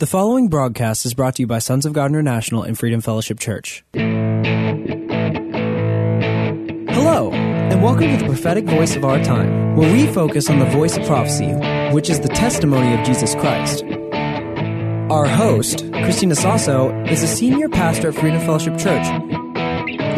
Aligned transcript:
The 0.00 0.06
following 0.06 0.48
broadcast 0.48 1.04
is 1.04 1.12
brought 1.12 1.34
to 1.34 1.42
you 1.42 1.46
by 1.46 1.58
Sons 1.58 1.84
of 1.84 1.92
God 1.92 2.06
International 2.06 2.62
and 2.62 2.78
Freedom 2.78 3.02
Fellowship 3.02 3.38
Church. 3.38 3.84
Hello, 3.92 4.08
and 7.30 7.82
welcome 7.82 8.08
to 8.08 8.16
the 8.16 8.24
prophetic 8.24 8.64
voice 8.64 8.96
of 8.96 9.04
our 9.04 9.22
time, 9.22 9.76
where 9.76 9.92
we 9.92 10.06
focus 10.06 10.48
on 10.48 10.58
the 10.58 10.64
voice 10.64 10.96
of 10.96 11.04
prophecy, 11.04 11.52
which 11.92 12.08
is 12.08 12.18
the 12.20 12.28
testimony 12.28 12.98
of 12.98 13.04
Jesus 13.04 13.34
Christ. 13.34 13.84
Our 15.12 15.26
host, 15.26 15.80
Christina 15.92 16.34
Sasso, 16.34 16.98
is 17.04 17.22
a 17.22 17.28
senior 17.28 17.68
pastor 17.68 18.08
at 18.08 18.14
Freedom 18.14 18.40
Fellowship 18.40 18.78
Church. 18.78 19.06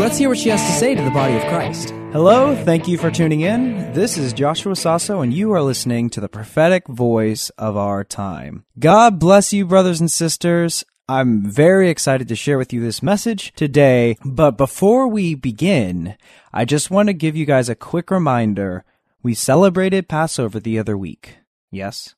Let's 0.02 0.18
hear 0.18 0.30
what 0.30 0.38
she 0.38 0.48
has 0.48 0.60
to 0.60 0.72
say 0.72 0.96
to 0.96 1.00
the 1.00 1.12
body 1.12 1.36
of 1.36 1.44
Christ. 1.44 1.90
Hello, 2.10 2.56
thank 2.64 2.88
you 2.88 2.98
for 2.98 3.08
tuning 3.08 3.42
in. 3.42 3.92
This 3.92 4.18
is 4.18 4.32
Joshua 4.32 4.74
Sasso, 4.74 5.20
and 5.20 5.32
you 5.32 5.52
are 5.52 5.62
listening 5.62 6.10
to 6.10 6.20
the 6.20 6.28
prophetic 6.28 6.88
voice 6.88 7.50
of 7.50 7.76
our 7.76 8.02
time. 8.02 8.64
God 8.80 9.20
bless 9.20 9.52
you, 9.52 9.64
brothers 9.64 10.00
and 10.00 10.10
sisters. 10.10 10.82
I'm 11.08 11.48
very 11.48 11.88
excited 11.88 12.26
to 12.26 12.34
share 12.34 12.58
with 12.58 12.72
you 12.72 12.80
this 12.80 13.00
message 13.00 13.52
today, 13.54 14.16
but 14.24 14.56
before 14.58 15.06
we 15.06 15.36
begin, 15.36 16.16
I 16.52 16.64
just 16.64 16.90
want 16.90 17.06
to 17.06 17.14
give 17.14 17.36
you 17.36 17.46
guys 17.46 17.68
a 17.68 17.76
quick 17.76 18.10
reminder. 18.10 18.84
We 19.22 19.34
celebrated 19.34 20.08
Passover 20.08 20.58
the 20.58 20.80
other 20.80 20.98
week. 20.98 21.36
Yes? 21.70 22.16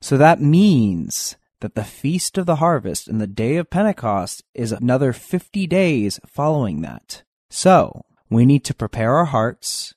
So 0.00 0.16
that 0.16 0.40
means 0.40 1.36
that 1.60 1.74
the 1.74 1.84
Feast 1.84 2.38
of 2.38 2.46
the 2.46 2.56
Harvest 2.56 3.08
and 3.08 3.20
the 3.20 3.26
day 3.26 3.56
of 3.56 3.70
Pentecost 3.70 4.42
is 4.54 4.72
another 4.72 5.12
50 5.12 5.66
days 5.66 6.20
following 6.26 6.82
that. 6.82 7.22
So, 7.50 8.04
we 8.30 8.46
need 8.46 8.64
to 8.64 8.74
prepare 8.74 9.16
our 9.16 9.26
hearts. 9.26 9.94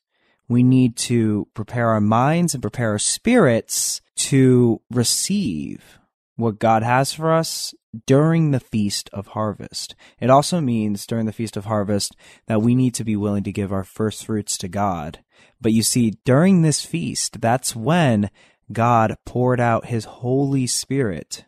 We 0.48 0.64
need 0.64 0.96
to 0.98 1.48
prepare 1.54 1.90
our 1.90 2.02
minds 2.02 2.54
and 2.54 2.62
prepare 2.62 2.92
our 2.92 3.00
spirits 3.00 4.02
to 4.16 4.82
receive 4.90 6.00
what 6.36 6.60
God 6.60 6.84
has 6.84 7.14
for 7.14 7.32
us 7.32 7.74
during 8.06 8.52
the 8.52 8.60
Feast 8.60 9.10
of 9.14 9.28
Harvest. 9.28 9.96
It 10.20 10.30
also 10.30 10.62
means 10.62 11.06
during 11.06 11.26
the 11.26 11.34
Feast 11.34 11.58
of 11.58 11.66
Harvest 11.66 12.16
that 12.48 12.62
we 12.62 12.76
need 12.76 12.94
to 12.96 13.04
be 13.04 13.16
willing 13.16 13.44
to 13.44 13.52
give 13.52 13.72
our 13.72 13.84
first 13.84 14.26
fruits 14.26 14.58
to 14.60 14.68
God. 14.68 15.20
But 15.60 15.74
you 15.74 15.84
see, 15.84 16.14
during 16.26 16.62
this 16.62 16.84
feast, 16.84 17.42
that's 17.42 17.76
when 17.76 18.30
God 18.72 19.16
poured 19.26 19.60
out 19.60 19.88
his 19.88 20.06
Holy 20.06 20.68
Spirit 20.68 21.46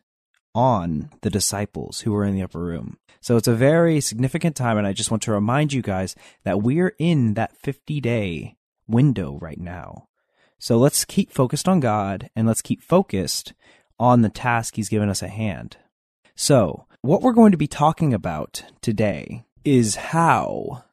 on 0.56 1.10
the 1.22 1.30
disciples 1.30 2.02
who 2.02 2.12
were 2.12 2.26
in 2.26 2.36
the 2.36 2.44
upper 2.44 2.60
room. 2.60 2.98
So 3.22 3.38
it's 3.38 3.48
a 3.48 3.56
very 3.56 4.02
significant 4.02 4.56
time, 4.56 4.78
and 4.78 4.86
I 4.86 4.94
just 4.94 5.12
want 5.12 5.24
to 5.24 5.32
remind 5.32 5.74
you 5.74 5.82
guys 5.82 6.16
that 6.44 6.62
we're 6.62 6.96
in 7.00 7.36
that 7.36 7.58
50 7.58 8.02
day 8.02 8.58
window 8.88 9.38
right 9.42 9.60
now. 9.60 10.08
So 10.60 10.78
let's 10.78 11.06
keep 11.06 11.32
focused 11.32 11.68
on 11.68 11.80
God 11.80 12.30
and 12.36 12.48
let's 12.48 12.62
keep 12.62 12.82
focused 12.82 13.54
on 14.00 14.22
the 14.22 14.30
task 14.30 14.76
He's 14.76 14.90
given 14.90 15.10
us 15.10 15.24
at 15.24 15.32
hand. 15.32 15.78
So, 16.36 16.88
what 17.02 17.22
we're 17.22 17.34
going 17.34 17.52
to 17.52 17.58
be 17.58 17.68
talking 17.68 18.14
about 18.14 18.64
today 18.82 19.46
is 19.66 19.96
how 19.96 20.86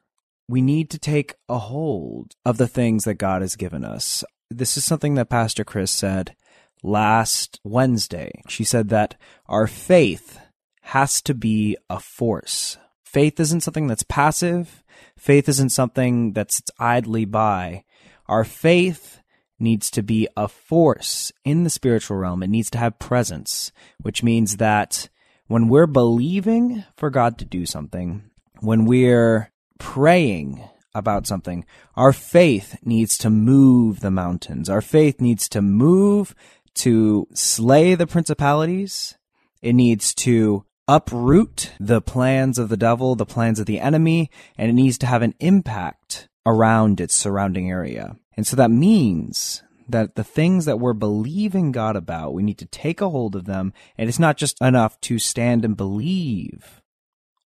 we 0.47 0.61
need 0.61 0.89
to 0.89 0.99
take 0.99 1.35
a 1.47 1.57
hold 1.57 2.33
of 2.45 2.57
the 2.57 2.67
things 2.67 3.05
that 3.05 3.15
God 3.15 3.41
has 3.41 3.55
given 3.55 3.85
us. 3.85 4.23
This 4.49 4.75
is 4.75 4.83
something 4.83 5.15
that 5.15 5.29
Pastor 5.29 5.63
Chris 5.63 5.91
said 5.91 6.35
last 6.83 7.59
Wednesday. 7.63 8.41
She 8.47 8.63
said 8.63 8.89
that 8.89 9.15
our 9.47 9.67
faith 9.67 10.39
has 10.81 11.21
to 11.23 11.33
be 11.33 11.77
a 11.89 11.99
force. 11.99 12.77
Faith 13.03 13.39
isn't 13.39 13.61
something 13.61 13.87
that's 13.87 14.03
passive. 14.03 14.83
Faith 15.17 15.47
isn't 15.49 15.69
something 15.69 16.33
that's 16.33 16.61
idly 16.79 17.25
by. 17.25 17.83
Our 18.27 18.43
faith 18.43 19.19
needs 19.59 19.91
to 19.91 20.01
be 20.01 20.27
a 20.35 20.47
force 20.47 21.31
in 21.45 21.63
the 21.63 21.69
spiritual 21.69 22.17
realm. 22.17 22.41
It 22.41 22.49
needs 22.49 22.69
to 22.71 22.77
have 22.77 22.99
presence, 22.99 23.71
which 24.01 24.23
means 24.23 24.57
that 24.57 25.09
when 25.47 25.67
we're 25.67 25.87
believing 25.87 26.83
for 26.95 27.09
God 27.09 27.37
to 27.37 27.45
do 27.45 27.65
something, 27.65 28.23
when 28.59 28.85
we're 28.85 29.51
praying 29.79 30.63
about 30.93 31.27
something, 31.27 31.65
our 31.95 32.13
faith 32.13 32.77
needs 32.83 33.17
to 33.19 33.29
move 33.29 33.99
the 33.99 34.11
mountains. 34.11 34.69
Our 34.69 34.81
faith 34.81 35.21
needs 35.21 35.47
to 35.49 35.61
move 35.61 36.35
to 36.75 37.27
slay 37.33 37.95
the 37.95 38.07
principalities. 38.07 39.17
It 39.61 39.73
needs 39.73 40.13
to 40.15 40.65
uproot 40.87 41.71
the 41.79 42.01
plans 42.01 42.57
of 42.57 42.69
the 42.69 42.77
devil, 42.77 43.15
the 43.15 43.25
plans 43.25 43.59
of 43.59 43.65
the 43.65 43.79
enemy, 43.79 44.29
and 44.57 44.69
it 44.69 44.73
needs 44.73 44.97
to 44.99 45.05
have 45.05 45.21
an 45.21 45.35
impact 45.39 46.27
around 46.45 46.99
its 46.99 47.15
surrounding 47.15 47.69
area. 47.69 48.15
And 48.35 48.47
so 48.47 48.55
that 48.55 48.71
means 48.71 49.63
that 49.87 50.15
the 50.15 50.23
things 50.23 50.65
that 50.65 50.79
we're 50.79 50.93
believing 50.93 51.71
God 51.71 51.95
about, 51.95 52.33
we 52.33 52.43
need 52.43 52.57
to 52.59 52.65
take 52.65 53.01
a 53.01 53.09
hold 53.09 53.35
of 53.35 53.45
them. 53.45 53.73
And 53.97 54.09
it's 54.09 54.19
not 54.19 54.37
just 54.37 54.59
enough 54.61 54.99
to 55.01 55.19
stand 55.19 55.63
and 55.65 55.77
believe 55.77 56.81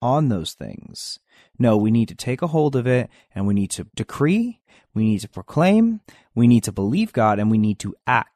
on 0.00 0.28
those 0.28 0.52
things. 0.52 1.18
No, 1.58 1.76
we 1.76 1.90
need 1.90 2.08
to 2.08 2.14
take 2.14 2.42
a 2.42 2.48
hold 2.48 2.76
of 2.76 2.86
it 2.86 3.08
and 3.34 3.46
we 3.46 3.54
need 3.54 3.70
to 3.72 3.86
decree, 3.94 4.60
we 4.92 5.04
need 5.04 5.20
to 5.20 5.28
proclaim, 5.28 6.00
we 6.34 6.46
need 6.46 6.64
to 6.64 6.72
believe 6.72 7.12
God, 7.12 7.38
and 7.38 7.50
we 7.50 7.58
need 7.58 7.78
to 7.80 7.94
act 8.06 8.30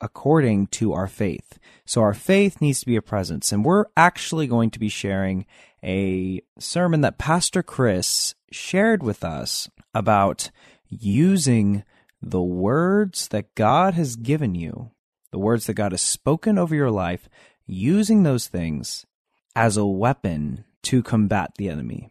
according 0.00 0.66
to 0.68 0.92
our 0.92 1.06
faith. 1.06 1.58
So 1.84 2.00
our 2.02 2.14
faith 2.14 2.60
needs 2.60 2.80
to 2.80 2.86
be 2.86 2.96
a 2.96 3.02
presence. 3.02 3.52
And 3.52 3.64
we're 3.64 3.86
actually 3.96 4.46
going 4.46 4.70
to 4.70 4.78
be 4.78 4.88
sharing 4.88 5.46
a 5.82 6.40
sermon 6.58 7.00
that 7.02 7.18
Pastor 7.18 7.62
Chris 7.62 8.34
shared 8.50 9.02
with 9.02 9.24
us 9.24 9.68
about 9.94 10.50
using 10.88 11.84
the 12.20 12.42
words 12.42 13.28
that 13.28 13.54
God 13.54 13.94
has 13.94 14.16
given 14.16 14.54
you, 14.54 14.90
the 15.30 15.38
words 15.38 15.66
that 15.66 15.74
God 15.74 15.92
has 15.92 16.02
spoken 16.02 16.58
over 16.58 16.74
your 16.74 16.90
life, 16.90 17.28
using 17.66 18.22
those 18.22 18.48
things 18.48 19.06
as 19.54 19.76
a 19.76 19.86
weapon 19.86 20.64
to 20.82 21.02
combat 21.02 21.52
the 21.56 21.68
enemy. 21.68 22.10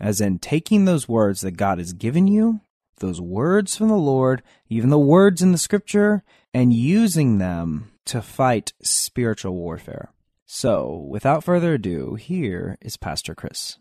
As 0.00 0.20
in 0.20 0.38
taking 0.38 0.84
those 0.84 1.08
words 1.08 1.40
that 1.40 1.52
God 1.56 1.78
has 1.78 1.92
given 1.92 2.28
you, 2.28 2.60
those 2.98 3.20
words 3.20 3.76
from 3.76 3.88
the 3.88 3.96
Lord, 3.96 4.42
even 4.68 4.90
the 4.90 4.98
words 4.98 5.42
in 5.42 5.52
the 5.52 5.58
scripture, 5.58 6.22
and 6.52 6.72
using 6.72 7.38
them 7.38 7.90
to 8.06 8.22
fight 8.22 8.72
spiritual 8.82 9.54
warfare. 9.54 10.10
So, 10.46 11.06
without 11.08 11.44
further 11.44 11.74
ado, 11.74 12.14
here 12.14 12.78
is 12.80 12.96
Pastor 12.96 13.34
Chris. 13.34 13.78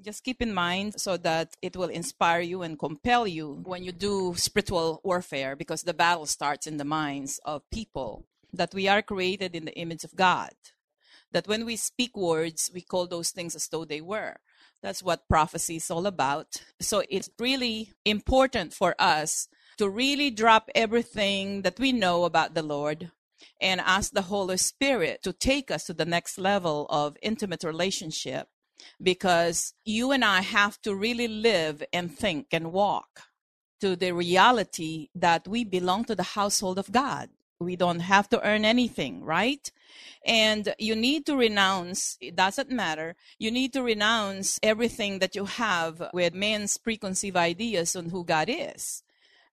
Just 0.00 0.24
keep 0.24 0.40
in 0.42 0.52
mind 0.54 1.00
so 1.00 1.16
that 1.18 1.54
it 1.60 1.76
will 1.76 1.90
inspire 1.90 2.40
you 2.40 2.62
and 2.62 2.78
compel 2.78 3.26
you 3.26 3.60
when 3.64 3.84
you 3.84 3.92
do 3.92 4.34
spiritual 4.36 5.00
warfare 5.04 5.54
because 5.54 5.82
the 5.82 5.94
battle 5.94 6.26
starts 6.26 6.66
in 6.66 6.78
the 6.78 6.84
minds 6.84 7.38
of 7.44 7.68
people 7.70 8.24
that 8.52 8.74
we 8.74 8.88
are 8.88 9.02
created 9.02 9.54
in 9.54 9.64
the 9.64 9.76
image 9.78 10.02
of 10.02 10.16
God. 10.16 10.52
That 11.30 11.46
when 11.46 11.64
we 11.64 11.76
speak 11.76 12.16
words, 12.16 12.70
we 12.74 12.80
call 12.80 13.06
those 13.06 13.30
things 13.30 13.54
as 13.54 13.68
though 13.68 13.84
they 13.84 14.00
were. 14.00 14.38
That's 14.82 15.02
what 15.02 15.28
prophecy 15.28 15.76
is 15.76 15.90
all 15.90 16.06
about. 16.06 16.62
So 16.80 17.02
it's 17.08 17.30
really 17.38 17.92
important 18.04 18.74
for 18.74 18.94
us 18.98 19.48
to 19.78 19.88
really 19.88 20.30
drop 20.30 20.68
everything 20.74 21.62
that 21.62 21.78
we 21.78 21.92
know 21.92 22.24
about 22.24 22.54
the 22.54 22.62
Lord 22.62 23.10
and 23.60 23.80
ask 23.80 24.12
the 24.12 24.22
Holy 24.22 24.56
Spirit 24.56 25.22
to 25.22 25.32
take 25.32 25.70
us 25.70 25.84
to 25.84 25.94
the 25.94 26.04
next 26.04 26.36
level 26.36 26.86
of 26.90 27.16
intimate 27.22 27.64
relationship 27.64 28.48
because 29.00 29.74
you 29.84 30.10
and 30.10 30.24
I 30.24 30.40
have 30.40 30.80
to 30.82 30.94
really 30.94 31.28
live 31.28 31.82
and 31.92 32.10
think 32.10 32.48
and 32.50 32.72
walk 32.72 33.22
to 33.80 33.96
the 33.96 34.12
reality 34.12 35.08
that 35.14 35.46
we 35.46 35.64
belong 35.64 36.04
to 36.06 36.14
the 36.14 36.22
household 36.22 36.78
of 36.78 36.90
God. 36.90 37.30
We 37.62 37.76
don't 37.76 38.00
have 38.00 38.28
to 38.30 38.46
earn 38.46 38.64
anything, 38.64 39.24
right? 39.24 39.70
And 40.24 40.74
you 40.78 40.94
need 40.94 41.26
to 41.26 41.36
renounce, 41.36 42.16
it 42.20 42.36
doesn't 42.36 42.70
matter, 42.70 43.16
you 43.38 43.50
need 43.50 43.72
to 43.72 43.82
renounce 43.82 44.58
everything 44.62 45.18
that 45.18 45.34
you 45.34 45.46
have 45.46 46.02
with 46.12 46.34
men's 46.34 46.76
preconceived 46.76 47.36
ideas 47.36 47.96
on 47.96 48.10
who 48.10 48.24
God 48.24 48.48
is 48.48 49.02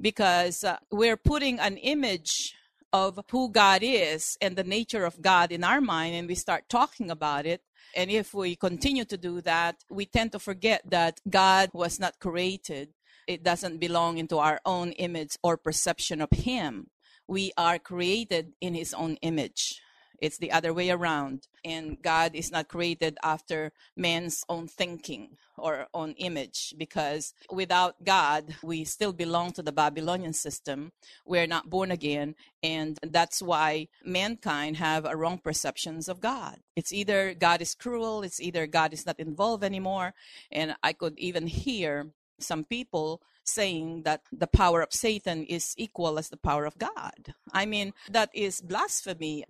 because 0.01 0.63
uh, 0.63 0.77
we're 0.91 1.17
putting 1.17 1.59
an 1.59 1.77
image 1.77 2.55
of 2.91 3.19
who 3.29 3.49
God 3.49 3.81
is 3.83 4.37
and 4.41 4.55
the 4.55 4.63
nature 4.63 5.05
of 5.05 5.21
God 5.21 5.51
in 5.51 5.63
our 5.63 5.81
mind, 5.81 6.15
and 6.15 6.27
we 6.27 6.35
start 6.35 6.69
talking 6.69 7.11
about 7.11 7.45
it. 7.45 7.61
And 7.95 8.09
if 8.09 8.33
we 8.33 8.55
continue 8.55 9.05
to 9.05 9.17
do 9.17 9.41
that, 9.41 9.83
we 9.89 10.05
tend 10.05 10.31
to 10.33 10.39
forget 10.39 10.81
that 10.89 11.19
God 11.29 11.69
was 11.73 11.99
not 11.99 12.19
created. 12.19 12.89
It 13.27 13.43
doesn't 13.43 13.79
belong 13.79 14.17
into 14.17 14.37
our 14.37 14.59
own 14.65 14.91
image 14.93 15.37
or 15.43 15.57
perception 15.57 16.21
of 16.21 16.29
Him. 16.31 16.89
We 17.29 17.51
are 17.57 17.77
created 17.77 18.53
in 18.59 18.73
His 18.73 18.91
own 18.91 19.13
image. 19.21 19.79
It's 20.19 20.39
the 20.39 20.51
other 20.51 20.73
way 20.73 20.89
around. 20.89 21.47
And 21.63 22.01
God 22.01 22.31
is 22.33 22.51
not 22.51 22.67
created 22.67 23.19
after 23.23 23.71
man's 23.95 24.43
own 24.49 24.67
thinking 24.67 25.37
or 25.55 25.85
own 25.93 26.13
image 26.13 26.73
because 26.75 27.35
without 27.51 28.03
God, 28.03 28.55
we 28.63 28.83
still 28.83 29.13
belong 29.13 29.51
to 29.51 29.61
the 29.61 29.71
Babylonian 29.71 30.33
system. 30.33 30.91
We're 31.23 31.45
not 31.45 31.69
born 31.69 31.91
again. 31.91 32.33
And 32.63 32.97
that's 33.03 33.43
why 33.43 33.89
mankind 34.03 34.77
have 34.77 35.05
a 35.05 35.15
wrong 35.15 35.37
perceptions 35.37 36.09
of 36.09 36.21
God. 36.21 36.57
It's 36.75 36.91
either 36.91 37.35
God 37.35 37.61
is 37.61 37.75
cruel, 37.75 38.23
it's 38.23 38.41
either 38.41 38.65
God 38.65 38.91
is 38.91 39.05
not 39.05 39.19
involved 39.19 39.63
anymore. 39.63 40.15
And 40.51 40.75
I 40.81 40.93
could 40.93 41.13
even 41.19 41.45
hear 41.45 42.07
some 42.39 42.63
people 42.65 43.21
saying 43.43 44.03
that 44.03 44.21
the 44.31 44.47
power 44.47 44.81
of 44.81 44.93
Satan 44.93 45.45
is 45.45 45.73
equal 45.77 46.19
as 46.19 46.29
the 46.29 46.37
power 46.37 46.65
of 46.65 46.77
God. 46.77 47.33
I 47.53 47.65
mean, 47.65 47.93
that 48.09 48.29
is 48.33 48.61
blasphemy. 48.61 49.45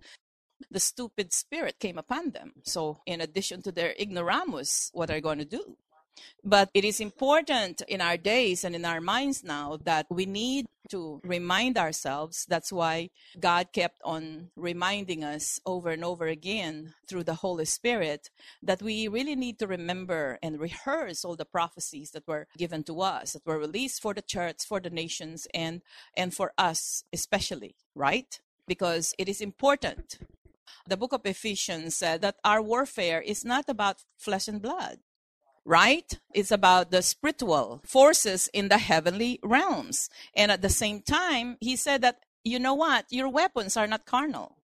the 0.70 0.80
stupid 0.80 1.32
spirit 1.32 1.78
came 1.80 1.98
upon 1.98 2.30
them. 2.30 2.52
So, 2.64 3.00
in 3.06 3.20
addition 3.20 3.62
to 3.62 3.72
their 3.72 3.94
ignoramus, 3.98 4.90
what 4.92 5.10
are 5.10 5.14
they 5.14 5.20
going 5.20 5.38
to 5.38 5.44
do? 5.44 5.76
But 6.44 6.70
it 6.74 6.84
is 6.84 7.00
important 7.00 7.82
in 7.88 8.00
our 8.00 8.16
days 8.16 8.64
and 8.64 8.74
in 8.74 8.84
our 8.84 9.00
minds 9.00 9.44
now 9.44 9.78
that 9.84 10.06
we 10.10 10.26
need 10.26 10.66
to 10.90 11.20
remind 11.24 11.78
ourselves. 11.78 12.46
That's 12.48 12.72
why 12.72 13.10
God 13.38 13.68
kept 13.72 14.00
on 14.04 14.50
reminding 14.56 15.22
us 15.22 15.60
over 15.64 15.90
and 15.90 16.04
over 16.04 16.26
again 16.26 16.94
through 17.08 17.24
the 17.24 17.34
Holy 17.34 17.64
Spirit 17.64 18.30
that 18.62 18.82
we 18.82 19.08
really 19.08 19.36
need 19.36 19.58
to 19.58 19.66
remember 19.66 20.38
and 20.42 20.60
rehearse 20.60 21.24
all 21.24 21.36
the 21.36 21.44
prophecies 21.44 22.10
that 22.12 22.26
were 22.26 22.48
given 22.56 22.82
to 22.84 23.00
us, 23.00 23.32
that 23.32 23.46
were 23.46 23.58
released 23.58 24.02
for 24.02 24.14
the 24.14 24.22
church, 24.22 24.64
for 24.66 24.80
the 24.80 24.90
nations, 24.90 25.46
and, 25.54 25.82
and 26.16 26.34
for 26.34 26.52
us 26.58 27.04
especially, 27.12 27.76
right? 27.94 28.40
Because 28.66 29.14
it 29.18 29.28
is 29.28 29.40
important. 29.40 30.18
The 30.86 30.96
book 30.96 31.12
of 31.12 31.24
Ephesians 31.24 31.94
said 31.96 32.22
that 32.22 32.36
our 32.44 32.62
warfare 32.62 33.20
is 33.20 33.44
not 33.44 33.68
about 33.68 34.02
flesh 34.16 34.48
and 34.48 34.60
blood 34.60 34.98
right? 35.70 36.18
It's 36.34 36.50
about 36.50 36.90
the 36.90 37.00
spiritual 37.00 37.80
forces 37.86 38.50
in 38.52 38.68
the 38.68 38.78
heavenly 38.78 39.38
realms. 39.40 40.10
And 40.34 40.50
at 40.50 40.62
the 40.62 40.68
same 40.68 41.00
time, 41.00 41.58
he 41.60 41.76
said 41.76 42.02
that, 42.02 42.24
you 42.42 42.58
know 42.58 42.74
what? 42.74 43.06
Your 43.08 43.28
weapons 43.28 43.76
are 43.76 43.86
not 43.86 44.04
carnal, 44.04 44.56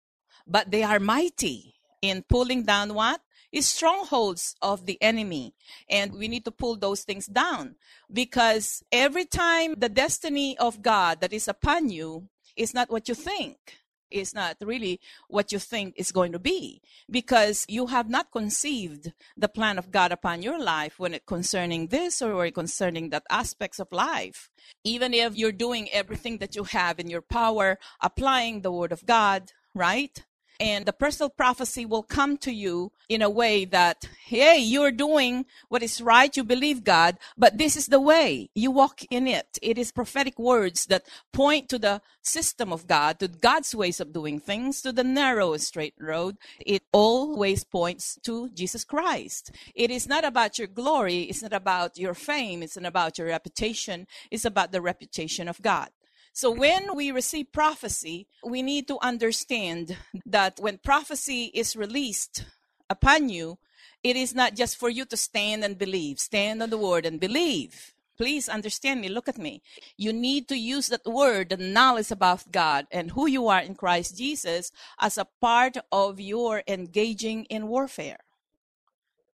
but 0.45 0.69
they 0.69 0.83
are 0.83 0.99
mighty 0.99 1.75
in 2.01 2.25
pulling 2.27 2.63
down 2.63 2.93
what? 2.93 3.21
Is 3.53 3.69
strongholds 3.69 4.57
of 4.61 4.85
the 4.85 5.01
enemy. 5.01 5.55
And 5.89 6.11
we 6.13 6.27
need 6.27 6.43
to 6.43 6.51
pull 6.51 6.75
those 6.75 7.03
things 7.03 7.25
down 7.25 7.75
because 8.11 8.83
every 8.91 9.23
time 9.23 9.75
the 9.77 9.87
destiny 9.87 10.57
of 10.57 10.81
God 10.81 11.21
that 11.21 11.31
is 11.31 11.47
upon 11.47 11.89
you 11.89 12.27
is 12.57 12.73
not 12.73 12.91
what 12.91 13.07
you 13.07 13.15
think 13.15 13.77
is 14.11 14.33
not 14.33 14.57
really 14.61 14.99
what 15.27 15.51
you 15.51 15.59
think 15.59 15.93
is 15.97 16.11
going 16.11 16.31
to 16.31 16.39
be 16.39 16.81
because 17.09 17.65
you 17.67 17.87
have 17.87 18.09
not 18.09 18.31
conceived 18.31 19.13
the 19.35 19.47
plan 19.47 19.77
of 19.77 19.91
God 19.91 20.11
upon 20.11 20.41
your 20.41 20.59
life 20.59 20.99
when 20.99 21.13
it 21.13 21.25
concerning 21.25 21.87
this 21.87 22.21
or 22.21 22.49
concerning 22.51 23.09
that 23.09 23.23
aspects 23.29 23.79
of 23.79 23.91
life. 23.91 24.49
Even 24.83 25.13
if 25.13 25.35
you're 25.35 25.51
doing 25.51 25.89
everything 25.91 26.37
that 26.37 26.55
you 26.55 26.63
have 26.63 26.99
in 26.99 27.09
your 27.09 27.21
power, 27.21 27.77
applying 28.01 28.61
the 28.61 28.71
word 28.71 28.91
of 28.91 29.05
God, 29.05 29.51
right? 29.73 30.23
And 30.59 30.85
the 30.85 30.93
personal 30.93 31.29
prophecy 31.29 31.85
will 31.85 32.03
come 32.03 32.37
to 32.37 32.51
you 32.51 32.91
in 33.09 33.21
a 33.21 33.29
way 33.29 33.65
that, 33.65 34.09
hey, 34.25 34.57
you're 34.57 34.91
doing 34.91 35.45
what 35.69 35.83
is 35.83 36.01
right, 36.01 36.35
you 36.35 36.43
believe 36.43 36.83
God, 36.83 37.17
but 37.37 37.57
this 37.57 37.75
is 37.75 37.87
the 37.87 38.01
way. 38.01 38.49
You 38.55 38.71
walk 38.71 39.01
in 39.09 39.27
it. 39.27 39.57
It 39.61 39.77
is 39.77 39.91
prophetic 39.91 40.37
words 40.39 40.87
that 40.87 41.07
point 41.31 41.69
to 41.69 41.79
the 41.79 42.01
system 42.21 42.73
of 42.73 42.87
God, 42.87 43.19
to 43.19 43.27
God's 43.27 43.73
ways 43.73 43.99
of 43.99 44.13
doing 44.13 44.39
things, 44.39 44.81
to 44.81 44.91
the 44.91 45.03
narrow 45.03 45.55
straight 45.57 45.95
road. 45.99 46.37
It 46.59 46.83
always 46.91 47.63
points 47.63 48.19
to 48.23 48.49
Jesus 48.49 48.83
Christ. 48.83 49.51
It 49.75 49.91
is 49.91 50.07
not 50.07 50.25
about 50.25 50.57
your 50.57 50.67
glory, 50.67 51.23
it's 51.23 51.43
not 51.43 51.53
about 51.53 51.97
your 51.97 52.13
fame, 52.13 52.63
it's 52.63 52.77
not 52.77 52.87
about 52.87 53.17
your 53.17 53.27
reputation, 53.27 54.07
it's 54.31 54.45
about 54.45 54.71
the 54.71 54.81
reputation 54.81 55.47
of 55.47 55.61
God. 55.61 55.89
So 56.37 56.51
when 56.51 56.95
we 56.95 57.09
receive 57.11 57.51
prophecy, 57.51 58.27
we 58.43 58.61
need 58.61 58.87
to 58.89 58.99
understand 59.01 59.97
that 60.23 60.59
when 60.59 60.77
prophecy 60.77 61.45
is 61.45 61.75
released 61.75 62.45
upon 62.91 63.29
you, 63.29 63.57
it 64.03 64.15
is 64.15 64.35
not 64.35 64.53
just 64.53 64.77
for 64.77 64.87
you 64.87 65.03
to 65.05 65.17
stand 65.17 65.63
and 65.63 65.79
believe, 65.79 66.19
stand 66.19 66.61
on 66.61 66.69
the 66.69 66.77
word 66.77 67.07
and 67.07 67.19
believe. 67.19 67.95
Please 68.17 68.47
understand 68.47 69.01
me, 69.01 69.09
look 69.09 69.27
at 69.27 69.39
me. 69.39 69.63
You 69.97 70.13
need 70.13 70.47
to 70.49 70.55
use 70.55 70.89
that 70.89 71.07
word, 71.07 71.49
the 71.49 71.57
knowledge 71.57 72.11
about 72.11 72.51
God 72.51 72.85
and 72.91 73.09
who 73.09 73.25
you 73.25 73.47
are 73.47 73.61
in 73.61 73.73
Christ 73.73 74.15
Jesus, 74.15 74.71
as 74.99 75.17
a 75.17 75.25
part 75.41 75.77
of 75.91 76.19
your 76.19 76.61
engaging 76.67 77.45
in 77.45 77.67
warfare. 77.67 78.19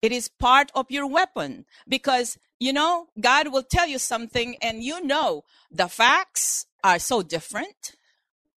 It 0.01 0.13
is 0.13 0.29
part 0.29 0.71
of 0.73 0.89
your 0.89 1.07
weapon 1.07 1.65
because, 1.85 2.37
you 2.61 2.71
know, 2.71 3.07
God 3.19 3.51
will 3.51 3.63
tell 3.63 3.87
you 3.89 3.99
something 3.99 4.55
and 4.61 4.81
you 4.81 5.03
know 5.03 5.43
the 5.69 5.89
facts 5.89 6.65
are 6.83 6.99
so 6.99 7.21
different, 7.21 7.93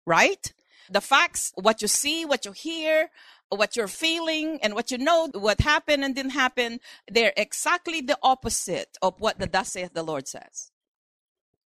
right? 0.07 0.53
The 0.91 1.01
facts, 1.01 1.53
what 1.55 1.83
you 1.83 1.89
see, 1.89 2.25
what 2.25 2.45
you 2.45 2.53
hear, 2.53 3.11
what 3.49 3.77
you're 3.77 3.89
feeling, 3.89 4.59
and 4.63 4.75
what 4.75 4.91
you 4.91 4.99
know, 4.99 5.29
what 5.33 5.61
happened 5.61 6.05
and 6.05 6.15
didn't 6.15 6.33
happen, 6.33 6.81
they're 7.11 7.33
exactly 7.37 8.01
the 8.01 8.19
opposite 8.23 8.97
of 9.03 9.21
what 9.21 9.39
the 9.39 9.47
thus 9.47 9.73
saith 9.73 9.95
the 9.95 10.03
Lord 10.03 10.29
says. 10.29 10.71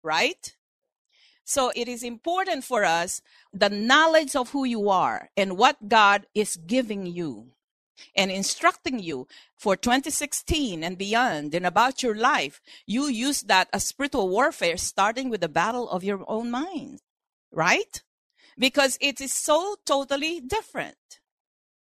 Right? 0.02 0.56
So 1.46 1.72
it 1.76 1.88
is 1.88 2.04
important 2.04 2.64
for 2.64 2.86
us 2.86 3.22
the 3.52 3.70
knowledge 3.70 4.36
of 4.36 4.52
who 4.52 4.64
you 4.64 4.90
are 4.90 5.30
and 5.36 5.58
what 5.58 5.90
God 5.90 6.26
is 6.34 6.56
giving 6.56 7.06
you 7.06 7.53
and 8.16 8.32
instructing 8.32 9.00
you 9.00 9.28
for 9.56 9.76
2016 9.76 10.84
and 10.84 10.98
beyond 10.98 11.54
and 11.54 11.66
about 11.66 12.04
your 12.04 12.16
life, 12.16 12.62
you 12.86 13.08
use 13.08 13.42
that 13.44 13.70
as 13.74 13.86
spiritual 13.86 14.30
warfare, 14.30 14.78
starting 14.78 15.30
with 15.30 15.42
the 15.42 15.50
battle 15.50 15.90
of 15.90 16.04
your 16.04 16.24
own 16.28 16.52
mind, 16.52 17.02
right? 17.52 18.02
Because 18.58 18.98
it 19.02 19.22
is 19.22 19.34
so 19.34 19.76
totally 19.86 20.40
different. 20.40 20.98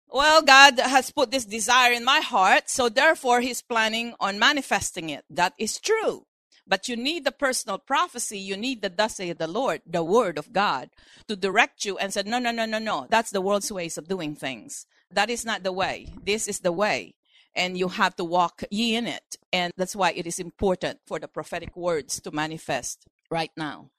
Well, 0.07 0.43
God 0.43 0.79
has 0.79 1.09
put 1.09 1.31
this 1.31 1.45
desire 1.45 1.91
in 1.91 2.05
my 2.05 2.19
heart, 2.19 2.69
so 2.69 2.87
therefore 2.87 3.41
He's 3.41 3.63
planning 3.63 4.13
on 4.19 4.37
manifesting 4.37 5.09
it. 5.09 5.25
That 5.29 5.53
is 5.57 5.79
true. 5.79 6.27
But 6.65 6.87
you 6.87 6.95
need 6.95 7.25
the 7.25 7.31
personal 7.31 7.77
prophecy. 7.77 8.39
You 8.39 8.55
need 8.55 8.81
the 8.81 8.89
thus 8.89 9.15
saith 9.15 9.37
the 9.37 9.47
Lord, 9.47 9.81
the 9.85 10.03
word 10.03 10.37
of 10.37 10.53
God, 10.53 10.91
to 11.27 11.35
direct 11.35 11.83
you 11.83 11.97
and 11.97 12.13
say, 12.13 12.23
no, 12.25 12.39
no, 12.39 12.51
no, 12.51 12.65
no, 12.65 12.79
no. 12.79 13.07
That's 13.09 13.31
the 13.31 13.41
world's 13.41 13.71
ways 13.71 13.97
of 13.97 14.07
doing 14.07 14.35
things. 14.35 14.85
That 15.13 15.29
is 15.29 15.45
not 15.45 15.63
the 15.63 15.71
way. 15.71 16.07
This 16.23 16.47
is 16.47 16.59
the 16.59 16.71
way. 16.71 17.15
And 17.55 17.77
you 17.77 17.87
have 17.87 18.15
to 18.15 18.23
walk 18.23 18.63
ye 18.71 18.95
in 18.95 19.05
it. 19.05 19.37
And 19.51 19.71
that's 19.77 19.95
why 19.95 20.11
it 20.11 20.25
is 20.25 20.39
important 20.39 20.99
for 21.05 21.19
the 21.19 21.27
prophetic 21.27 21.75
words 21.77 22.19
to 22.21 22.31
manifest 22.31 23.05
right 23.29 23.51
now. 23.55 23.91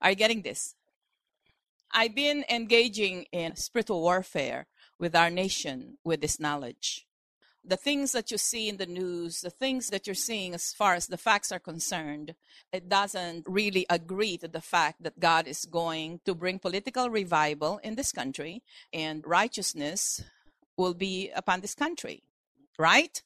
Are 0.00 0.10
you 0.10 0.16
getting 0.16 0.42
this? 0.42 0.74
I've 1.92 2.14
been 2.14 2.44
engaging 2.50 3.26
in 3.32 3.56
spiritual 3.56 4.02
warfare 4.02 4.66
with 4.98 5.14
our 5.14 5.30
nation 5.30 5.98
with 6.04 6.20
this 6.20 6.40
knowledge 6.40 7.06
the 7.64 7.76
things 7.76 8.12
that 8.12 8.30
you 8.30 8.38
see 8.38 8.68
in 8.68 8.76
the 8.76 8.86
news, 8.86 9.40
the 9.40 9.50
things 9.50 9.88
that 9.90 10.06
you're 10.06 10.14
seeing 10.14 10.54
as 10.54 10.72
far 10.72 10.94
as 10.94 11.06
the 11.06 11.16
facts 11.16 11.52
are 11.52 11.60
concerned, 11.60 12.34
it 12.72 12.88
doesn't 12.88 13.46
really 13.48 13.86
agree 13.88 14.36
to 14.38 14.48
the 14.48 14.60
fact 14.60 15.02
that 15.02 15.20
God 15.20 15.46
is 15.46 15.64
going 15.64 16.20
to 16.24 16.34
bring 16.34 16.58
political 16.58 17.08
revival 17.08 17.78
in 17.82 17.94
this 17.94 18.12
country 18.12 18.62
and 18.92 19.24
righteousness 19.26 20.24
will 20.76 20.94
be 20.94 21.30
upon 21.36 21.60
this 21.60 21.74
country, 21.74 22.22
right? 22.78 23.22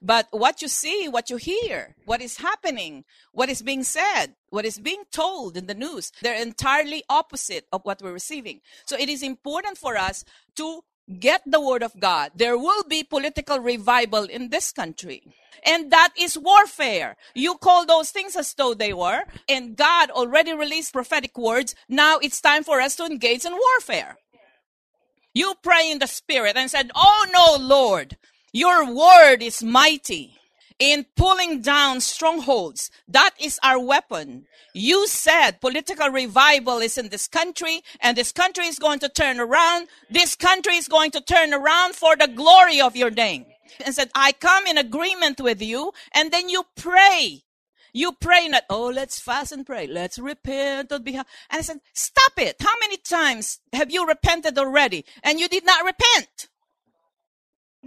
But 0.00 0.28
what 0.30 0.62
you 0.62 0.68
see, 0.68 1.08
what 1.08 1.28
you 1.28 1.36
hear, 1.36 1.94
what 2.06 2.22
is 2.22 2.38
happening, 2.38 3.04
what 3.32 3.50
is 3.50 3.60
being 3.60 3.82
said, 3.82 4.34
what 4.48 4.64
is 4.64 4.78
being 4.78 5.04
told 5.12 5.58
in 5.58 5.66
the 5.66 5.74
news, 5.74 6.10
they're 6.22 6.40
entirely 6.40 7.04
opposite 7.10 7.66
of 7.70 7.82
what 7.84 8.00
we're 8.00 8.12
receiving. 8.12 8.60
So 8.86 8.96
it 8.96 9.10
is 9.10 9.22
important 9.22 9.76
for 9.76 9.96
us 9.96 10.24
to 10.56 10.80
get 11.18 11.42
the 11.46 11.60
word 11.60 11.82
of 11.82 11.98
God. 11.98 12.32
There 12.34 12.58
will 12.58 12.84
be 12.84 13.02
political 13.02 13.58
revival 13.58 14.24
in 14.24 14.48
this 14.50 14.72
country. 14.72 15.22
And 15.64 15.90
that 15.90 16.12
is 16.18 16.36
warfare. 16.36 17.16
You 17.34 17.56
call 17.56 17.86
those 17.86 18.10
things 18.10 18.36
as 18.36 18.52
though 18.54 18.74
they 18.74 18.92
were. 18.92 19.24
And 19.48 19.76
God 19.76 20.10
already 20.10 20.52
released 20.52 20.92
prophetic 20.92 21.36
words. 21.38 21.74
Now 21.88 22.18
it's 22.18 22.40
time 22.40 22.64
for 22.64 22.80
us 22.80 22.96
to 22.96 23.04
engage 23.04 23.44
in 23.44 23.52
warfare. 23.52 24.16
You 25.32 25.54
pray 25.62 25.90
in 25.90 25.98
the 25.98 26.06
spirit 26.06 26.56
and 26.56 26.70
said, 26.70 26.90
Oh 26.94 27.26
no, 27.32 27.64
Lord, 27.64 28.16
your 28.52 28.92
word 28.92 29.42
is 29.42 29.62
mighty 29.62 30.38
in 30.78 31.06
pulling 31.16 31.60
down 31.60 32.00
strongholds. 32.00 32.90
That 33.08 33.30
is 33.40 33.58
our 33.62 33.78
weapon. 33.78 34.46
You 34.72 35.06
said 35.06 35.60
political 35.60 36.08
revival 36.08 36.78
is 36.78 36.98
in 36.98 37.08
this 37.08 37.28
country 37.28 37.82
and 38.00 38.16
this 38.16 38.32
country 38.32 38.66
is 38.66 38.78
going 38.78 38.98
to 39.00 39.08
turn 39.08 39.38
around. 39.38 39.88
This 40.10 40.34
country 40.34 40.76
is 40.76 40.88
going 40.88 41.12
to 41.12 41.20
turn 41.20 41.54
around 41.54 41.94
for 41.94 42.16
the 42.16 42.28
glory 42.28 42.80
of 42.80 42.96
your 42.96 43.10
name. 43.10 43.46
And 43.84 43.94
said, 43.94 44.10
I 44.14 44.32
come 44.32 44.66
in 44.66 44.78
agreement 44.78 45.40
with 45.40 45.60
you. 45.62 45.92
And 46.14 46.30
then 46.30 46.48
you 46.48 46.64
pray. 46.76 47.42
You 47.92 48.12
pray 48.12 48.48
not, 48.48 48.64
oh, 48.68 48.88
let's 48.88 49.20
fast 49.20 49.52
and 49.52 49.64
pray. 49.64 49.86
Let's 49.86 50.18
repent 50.18 50.92
on 50.92 51.02
behalf. 51.02 51.26
And 51.50 51.60
I 51.60 51.62
said, 51.62 51.78
stop 51.92 52.32
it. 52.38 52.56
How 52.60 52.74
many 52.80 52.96
times 52.96 53.60
have 53.72 53.90
you 53.90 54.06
repented 54.06 54.58
already? 54.58 55.04
And 55.22 55.38
you 55.38 55.48
did 55.48 55.64
not 55.64 55.84
repent 55.84 56.48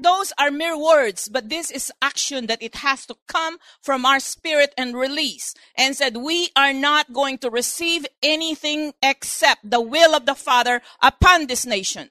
those 0.02 0.34
are 0.38 0.52
mere 0.52 0.78
words, 0.78 1.30
but 1.30 1.50
this 1.50 1.72
is 1.72 1.92
action 2.02 2.48
that 2.48 2.62
it 2.62 2.76
has 2.76 3.06
to 3.08 3.16
come 3.28 3.58
from 3.82 4.06
our 4.06 4.20
spirit 4.20 4.74
and 4.78 4.96
release. 4.96 5.54
And 5.76 5.96
said, 5.96 6.18
we 6.18 6.50
are 6.56 6.74
not 6.74 7.14
going 7.14 7.38
to 7.40 7.50
receive 7.50 8.06
anything 8.22 8.94
except 9.02 9.70
the 9.70 9.82
will 9.82 10.16
of 10.16 10.26
the 10.26 10.36
Father 10.36 10.82
upon 11.02 11.48
this 11.48 11.66
nation. 11.66 12.10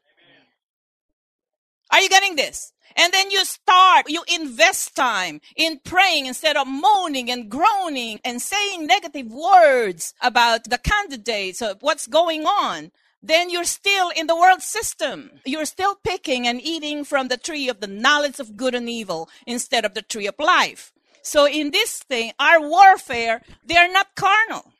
Are 1.91 2.01
you 2.01 2.09
getting 2.09 2.37
this? 2.37 2.73
And 2.97 3.13
then 3.13 3.31
you 3.31 3.45
start, 3.45 4.07
you 4.09 4.23
invest 4.35 4.97
time 4.97 5.41
in 5.55 5.81
praying 5.85 6.27
instead 6.27 6.57
of 6.57 6.67
moaning 6.67 7.31
and 7.31 7.51
groaning 7.51 8.21
and 8.25 8.41
saying 8.41 8.87
negative 8.87 9.31
words 9.31 10.15
about 10.23 10.65
the 10.65 10.79
candidates 10.79 11.61
of 11.61 11.83
what's 11.83 12.07
going 12.07 12.47
on. 12.47 12.91
Then 13.23 13.51
you're 13.51 13.65
still 13.65 14.11
in 14.11 14.27
the 14.27 14.37
world 14.37 14.63
system. 14.63 15.31
You're 15.45 15.65
still 15.65 15.97
picking 16.05 16.47
and 16.47 16.61
eating 16.61 17.05
from 17.05 17.29
the 17.29 17.37
tree 17.37 17.69
of 17.69 17.81
the 17.81 17.87
knowledge 17.87 18.39
of 18.39 18.57
good 18.57 18.75
and 18.75 18.89
evil 18.89 19.29
instead 19.47 19.85
of 19.85 19.95
the 19.95 20.03
tree 20.03 20.27
of 20.27 20.35
life. 20.39 20.93
So 21.23 21.47
in 21.47 21.73
this 21.73 21.99
thing, 21.99 22.33
our 22.39 22.61
warfare, 22.61 23.43
they 23.65 23.77
are 23.77 23.91
not 23.91 24.15
carnal. 24.15 24.73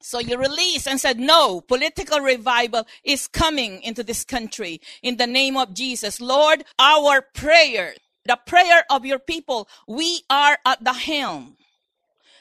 So 0.00 0.20
you 0.20 0.38
release 0.38 0.86
and 0.86 1.00
said, 1.00 1.18
no, 1.18 1.60
political 1.60 2.20
revival 2.20 2.86
is 3.02 3.26
coming 3.26 3.82
into 3.82 4.02
this 4.04 4.24
country 4.24 4.80
in 5.02 5.16
the 5.16 5.26
name 5.26 5.56
of 5.56 5.74
Jesus. 5.74 6.20
Lord, 6.20 6.64
our 6.78 7.20
prayer, 7.20 7.94
the 8.24 8.38
prayer 8.46 8.84
of 8.88 9.04
your 9.04 9.18
people, 9.18 9.68
we 9.88 10.22
are 10.30 10.58
at 10.64 10.82
the 10.82 10.92
helm. 10.92 11.56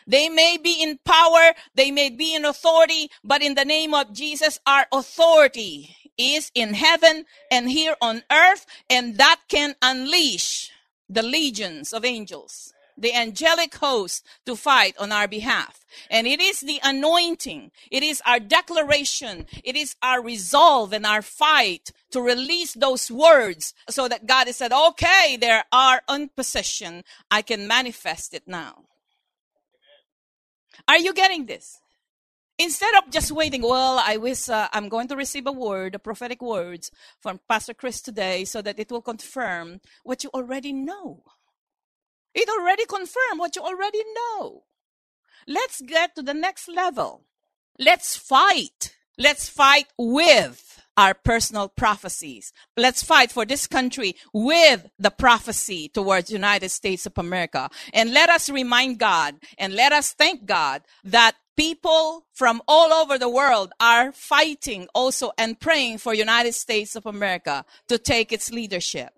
They 0.07 0.29
may 0.29 0.57
be 0.57 0.81
in 0.81 0.99
power, 1.03 1.53
they 1.73 1.91
may 1.91 2.09
be 2.09 2.35
in 2.35 2.45
authority, 2.45 3.09
but 3.23 3.41
in 3.41 3.55
the 3.55 3.65
name 3.65 3.93
of 3.93 4.13
Jesus, 4.13 4.59
our 4.65 4.85
authority 4.91 5.95
is 6.17 6.51
in 6.53 6.73
heaven 6.73 7.25
and 7.51 7.69
here 7.69 7.95
on 8.01 8.23
earth, 8.31 8.65
and 8.89 9.17
that 9.17 9.41
can 9.47 9.75
unleash 9.81 10.71
the 11.09 11.23
legions 11.23 11.91
of 11.91 12.05
angels, 12.05 12.73
the 12.97 13.13
angelic 13.13 13.75
host 13.75 14.25
to 14.45 14.55
fight 14.55 14.95
on 14.97 15.11
our 15.11 15.27
behalf. 15.27 15.85
And 16.09 16.27
it 16.27 16.39
is 16.39 16.61
the 16.61 16.79
anointing, 16.83 17.71
it 17.91 18.03
is 18.03 18.21
our 18.25 18.39
declaration, 18.39 19.45
it 19.63 19.75
is 19.75 19.95
our 20.01 20.21
resolve 20.21 20.93
and 20.93 21.05
our 21.05 21.21
fight 21.21 21.91
to 22.11 22.21
release 22.21 22.73
those 22.73 23.11
words 23.11 23.73
so 23.89 24.07
that 24.07 24.25
God 24.25 24.47
has 24.47 24.57
said, 24.57 24.71
okay, 24.71 25.37
there 25.39 25.65
are 25.71 26.01
in 26.09 26.29
possession. 26.29 27.03
I 27.29 27.41
can 27.41 27.67
manifest 27.67 28.33
it 28.33 28.43
now. 28.47 28.85
Are 30.87 30.97
you 30.97 31.13
getting 31.13 31.45
this? 31.45 31.79
Instead 32.57 32.95
of 32.95 33.11
just 33.11 33.31
waiting, 33.31 33.61
well, 33.61 33.99
I 34.01 34.17
wish 34.17 34.47
uh, 34.47 34.69
I'm 34.71 34.87
going 34.87 35.09
to 35.09 35.15
receive 35.15 35.45
a 35.45 35.51
word, 35.51 35.95
a 35.95 35.99
prophetic 35.99 36.41
words 36.41 36.89
from 37.19 37.41
Pastor 37.49 37.73
Chris 37.73 38.01
today 38.01 38.45
so 38.45 38.61
that 38.61 38.79
it 38.79 38.91
will 38.91 39.01
confirm 39.01 39.81
what 40.03 40.23
you 40.23 40.29
already 40.33 40.71
know. 40.71 41.23
It 42.33 42.47
already 42.47 42.85
confirmed 42.85 43.39
what 43.39 43.55
you 43.55 43.61
already 43.61 44.03
know. 44.15 44.63
Let's 45.47 45.81
get 45.81 46.15
to 46.15 46.21
the 46.21 46.33
next 46.33 46.69
level. 46.69 47.25
Let's 47.77 48.15
fight. 48.15 48.95
Let's 49.17 49.49
fight 49.49 49.87
with 49.97 50.81
our 50.97 51.13
personal 51.13 51.69
prophecies. 51.69 52.53
Let's 52.77 53.03
fight 53.03 53.31
for 53.31 53.45
this 53.45 53.67
country 53.67 54.15
with 54.33 54.87
the 54.97 55.11
prophecy 55.11 55.89
towards 55.89 56.31
United 56.31 56.69
States 56.69 57.05
of 57.05 57.13
America. 57.17 57.69
And 57.93 58.13
let 58.13 58.29
us 58.29 58.49
remind 58.49 58.99
God 58.99 59.35
and 59.57 59.73
let 59.73 59.91
us 59.91 60.13
thank 60.13 60.45
God 60.45 60.83
that 61.03 61.35
people 61.57 62.25
from 62.33 62.61
all 62.67 62.93
over 62.93 63.17
the 63.17 63.29
world 63.29 63.71
are 63.79 64.11
fighting 64.11 64.87
also 64.93 65.31
and 65.37 65.59
praying 65.59 65.97
for 65.97 66.13
United 66.13 66.53
States 66.53 66.95
of 66.95 67.05
America 67.05 67.65
to 67.87 67.97
take 67.97 68.31
its 68.31 68.51
leadership. 68.51 69.13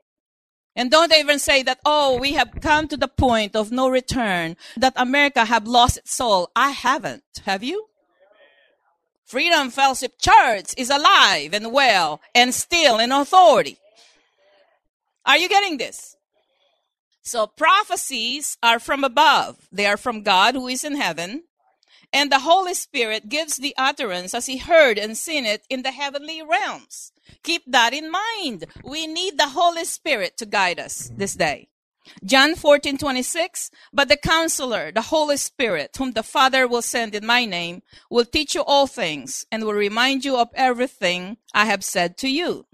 And 0.75 0.91
don't 0.91 1.12
even 1.12 1.39
say 1.39 1.63
that, 1.63 1.79
oh, 1.86 2.19
we 2.19 2.34
have 2.34 2.51
come 2.62 2.88
to 2.89 2.98
the 2.98 3.07
point 3.07 3.55
of 3.55 3.72
no 3.72 3.89
return, 3.89 4.55
that 4.77 4.93
America 4.96 5.43
have 5.43 5.67
lost 5.67 5.98
its 5.98 6.13
soul. 6.13 6.51
I 6.55 6.69
haven't. 6.69 7.24
Have 7.46 7.63
you? 7.63 7.88
Freedom 9.27 9.69
Fellowship 9.69 10.13
Church 10.22 10.74
is 10.77 10.89
alive 10.89 11.53
and 11.53 11.74
well 11.74 12.22
and 12.34 12.53
still 12.53 12.98
in 12.98 13.12
authority. 13.12 13.77
Are 15.25 15.38
you 15.38 15.50
getting 15.50 15.77
this? 15.77 16.15
So 17.24 17.46
prophecies 17.46 18.57
are 18.63 18.79
from 18.79 19.03
above. 19.03 19.67
They 19.69 19.86
are 19.86 19.98
from 19.98 20.24
God 20.24 20.55
who 20.55 20.69
is 20.69 20.86
in 20.86 20.96
heaven. 20.96 21.43
And 22.13 22.31
the 22.31 22.39
Holy 22.39 22.74
Spirit 22.74 23.27
gives 23.27 23.57
the 23.57 23.75
utterance 23.77 24.34
as 24.34 24.46
he 24.46 24.60
heard 24.60 24.98
and 24.98 25.17
seen 25.17 25.46
it 25.46 25.63
in 25.69 25.81
the 25.81 25.91
heavenly 25.91 26.41
realms. 26.41 27.12
Keep 27.43 27.63
that 27.67 27.93
in 27.93 28.10
mind. 28.10 28.67
We 28.81 29.07
need 29.07 29.38
the 29.38 29.50
Holy 29.50 29.84
Spirit 29.84 30.38
to 30.38 30.46
guide 30.46 30.79
us 30.79 31.12
this 31.17 31.34
day. 31.34 31.67
John 32.23 32.55
14, 32.55 32.97
26. 32.97 33.71
But 33.93 34.09
the 34.09 34.17
counselor, 34.17 34.91
the 34.91 35.01
Holy 35.01 35.37
Spirit, 35.37 35.95
whom 35.97 36.13
the 36.13 36.23
Father 36.23 36.67
will 36.67 36.81
send 36.81 37.15
in 37.15 37.25
my 37.25 37.45
name, 37.45 37.81
will 38.09 38.25
teach 38.25 38.55
you 38.55 38.63
all 38.63 38.87
things 38.87 39.45
and 39.51 39.63
will 39.63 39.73
remind 39.73 40.25
you 40.25 40.37
of 40.37 40.49
everything 40.53 41.37
I 41.53 41.65
have 41.65 41.83
said 41.83 42.17
to 42.19 42.29
you. 42.29 42.65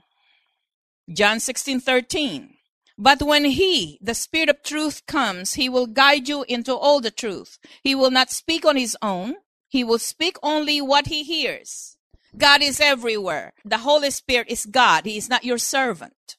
John 1.11 1.39
16, 1.39 1.79
13. 1.79 2.55
But 2.97 3.21
when 3.23 3.45
he, 3.45 3.99
the 4.01 4.13
Spirit 4.13 4.49
of 4.49 4.63
truth, 4.63 5.05
comes, 5.07 5.55
he 5.55 5.67
will 5.67 5.87
guide 5.87 6.29
you 6.29 6.45
into 6.47 6.75
all 6.75 7.01
the 7.01 7.11
truth. 7.11 7.57
He 7.83 7.95
will 7.95 8.11
not 8.11 8.31
speak 8.31 8.65
on 8.65 8.75
his 8.75 8.95
own. 9.01 9.35
He 9.67 9.83
will 9.83 9.99
speak 9.99 10.37
only 10.43 10.79
what 10.79 11.07
he 11.07 11.23
hears. 11.23 11.97
God 12.37 12.61
is 12.61 12.79
everywhere. 12.79 13.53
The 13.65 13.79
Holy 13.79 14.11
Spirit 14.11 14.47
is 14.49 14.65
God. 14.65 15.05
He 15.05 15.17
is 15.17 15.29
not 15.29 15.43
your 15.43 15.57
servant. 15.57 16.37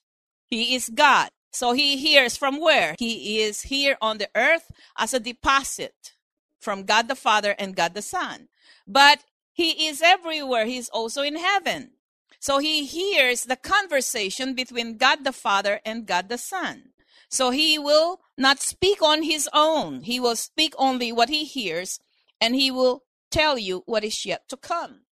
He 0.48 0.74
is 0.74 0.88
God. 0.88 1.30
So 1.54 1.72
he 1.72 1.96
hears 1.96 2.36
from 2.36 2.58
where? 2.58 2.96
He 2.98 3.40
is 3.40 3.62
here 3.62 3.96
on 4.02 4.18
the 4.18 4.28
earth 4.34 4.72
as 4.98 5.14
a 5.14 5.20
deposit 5.20 6.14
from 6.60 6.82
God 6.82 7.06
the 7.06 7.14
Father 7.14 7.54
and 7.58 7.76
God 7.76 7.94
the 7.94 8.02
Son. 8.02 8.48
But 8.88 9.20
he 9.52 9.86
is 9.86 10.02
everywhere. 10.02 10.66
He's 10.66 10.88
also 10.88 11.22
in 11.22 11.36
heaven. 11.36 11.92
So 12.40 12.58
he 12.58 12.84
hears 12.84 13.44
the 13.44 13.56
conversation 13.56 14.54
between 14.54 14.96
God 14.96 15.22
the 15.22 15.32
Father 15.32 15.80
and 15.86 16.06
God 16.06 16.28
the 16.28 16.38
Son. 16.38 16.90
So 17.30 17.50
he 17.50 17.78
will 17.78 18.20
not 18.36 18.60
speak 18.60 19.00
on 19.00 19.22
his 19.22 19.48
own. 19.52 20.02
He 20.02 20.18
will 20.18 20.36
speak 20.36 20.74
only 20.76 21.12
what 21.12 21.28
he 21.28 21.44
hears 21.44 22.00
and 22.40 22.56
he 22.56 22.72
will 22.72 23.04
tell 23.30 23.58
you 23.58 23.84
what 23.86 24.02
is 24.02 24.26
yet 24.26 24.48
to 24.48 24.56
come. 24.56 25.02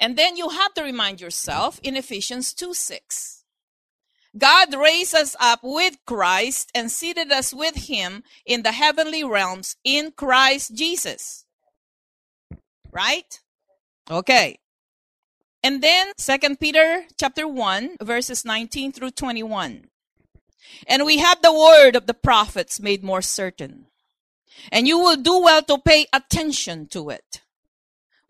And 0.00 0.18
then 0.18 0.36
you 0.36 0.48
have 0.48 0.74
to 0.74 0.82
remind 0.82 1.20
yourself 1.20 1.78
in 1.84 1.96
Ephesians 1.96 2.52
2 2.54 2.74
6 2.74 3.41
God 4.36 4.74
raised 4.74 5.14
us 5.14 5.36
up 5.38 5.60
with 5.62 5.98
Christ 6.06 6.70
and 6.74 6.90
seated 6.90 7.30
us 7.30 7.52
with 7.52 7.88
him 7.88 8.22
in 8.46 8.62
the 8.62 8.72
heavenly 8.72 9.22
realms 9.22 9.76
in 9.84 10.12
Christ 10.12 10.74
Jesus. 10.74 11.44
Right? 12.90 13.40
Okay. 14.10 14.58
And 15.62 15.82
then 15.82 16.12
Second 16.16 16.60
Peter 16.60 17.04
chapter 17.18 17.46
1 17.46 17.98
verses 18.00 18.44
19 18.44 18.92
through 18.92 19.10
21. 19.10 19.88
And 20.86 21.04
we 21.04 21.18
have 21.18 21.42
the 21.42 21.52
word 21.52 21.94
of 21.94 22.06
the 22.06 22.14
prophets 22.14 22.80
made 22.80 23.04
more 23.04 23.22
certain. 23.22 23.86
And 24.70 24.88
you 24.88 24.98
will 24.98 25.16
do 25.16 25.40
well 25.40 25.62
to 25.62 25.78
pay 25.78 26.06
attention 26.12 26.86
to 26.88 27.10
it 27.10 27.42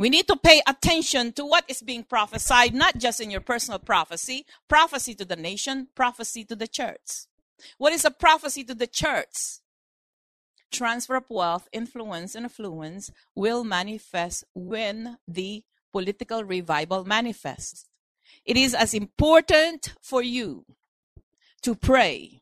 we 0.03 0.11
need 0.11 0.27
to 0.27 0.35
pay 0.35 0.61
attention 0.67 1.31
to 1.31 1.47
what 1.47 1.65
is 1.69 1.81
being 1.81 2.03
prophesied, 2.03 2.75
not 2.75 2.99
just 2.99 3.21
in 3.21 3.31
your 3.31 3.41
personal 3.41 3.79
prophecy, 3.79 4.45
prophecy 4.67 5.15
to 5.15 5.25
the 5.25 5.37
nation, 5.37 5.87
prophecy 5.95 6.45
to 6.45 6.57
the 6.57 6.67
church. 6.67 7.29
What 7.79 7.93
is 7.93 8.05
a 8.05 8.11
prophecy 8.11 8.65
to 8.65 8.75
the 8.75 8.89
church? 8.89 9.61
Transfer 10.73 11.15
of 11.15 11.27
wealth, 11.31 11.69
influence, 11.71 12.35
and 12.35 12.45
affluence 12.45 13.13
will 13.37 13.63
manifest 13.63 14.43
when 14.55 15.19
the 15.29 15.63
political 15.93 16.43
revival 16.43 17.05
manifests. 17.05 17.87
It 18.45 18.57
is 18.57 18.75
as 18.75 18.95
important 18.95 19.95
for 20.03 20.21
you 20.21 20.65
to 21.63 21.77
pray 21.77 22.42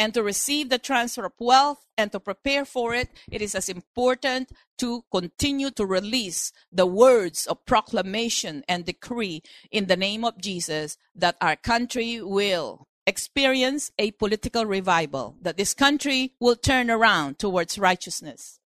and 0.00 0.14
to 0.14 0.22
receive 0.22 0.70
the 0.70 0.78
transfer 0.78 1.26
of 1.26 1.34
wealth 1.38 1.86
and 1.98 2.10
to 2.10 2.18
prepare 2.18 2.64
for 2.64 2.94
it, 2.94 3.10
it 3.30 3.42
is 3.42 3.54
as 3.54 3.68
important 3.68 4.50
to 4.78 5.04
continue 5.12 5.70
to 5.72 5.84
release 5.84 6.52
the 6.72 6.86
words 6.86 7.46
of 7.46 7.66
proclamation 7.66 8.64
and 8.66 8.86
decree 8.86 9.42
in 9.70 9.88
the 9.88 9.98
name 9.98 10.24
of 10.24 10.40
Jesus 10.40 10.96
that 11.14 11.36
our 11.42 11.54
country 11.54 12.18
will 12.22 12.88
experience 13.06 13.92
a 13.98 14.12
political 14.12 14.64
revival, 14.64 15.36
that 15.42 15.58
this 15.58 15.74
country 15.74 16.32
will 16.40 16.56
turn 16.56 16.90
around 16.90 17.38
towards 17.38 17.78
righteousness. 17.78 18.58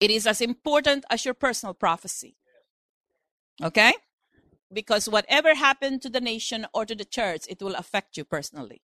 It 0.00 0.10
is 0.10 0.26
as 0.26 0.40
important 0.40 1.04
as 1.10 1.24
your 1.24 1.34
personal 1.34 1.74
prophecy. 1.74 2.34
Okay? 3.62 3.92
Because 4.72 5.08
whatever 5.08 5.54
happened 5.54 6.02
to 6.02 6.10
the 6.10 6.20
nation 6.20 6.66
or 6.74 6.84
to 6.86 6.96
the 6.96 7.04
church, 7.04 7.44
it 7.48 7.62
will 7.62 7.76
affect 7.76 8.16
you 8.16 8.24
personally. 8.24 8.82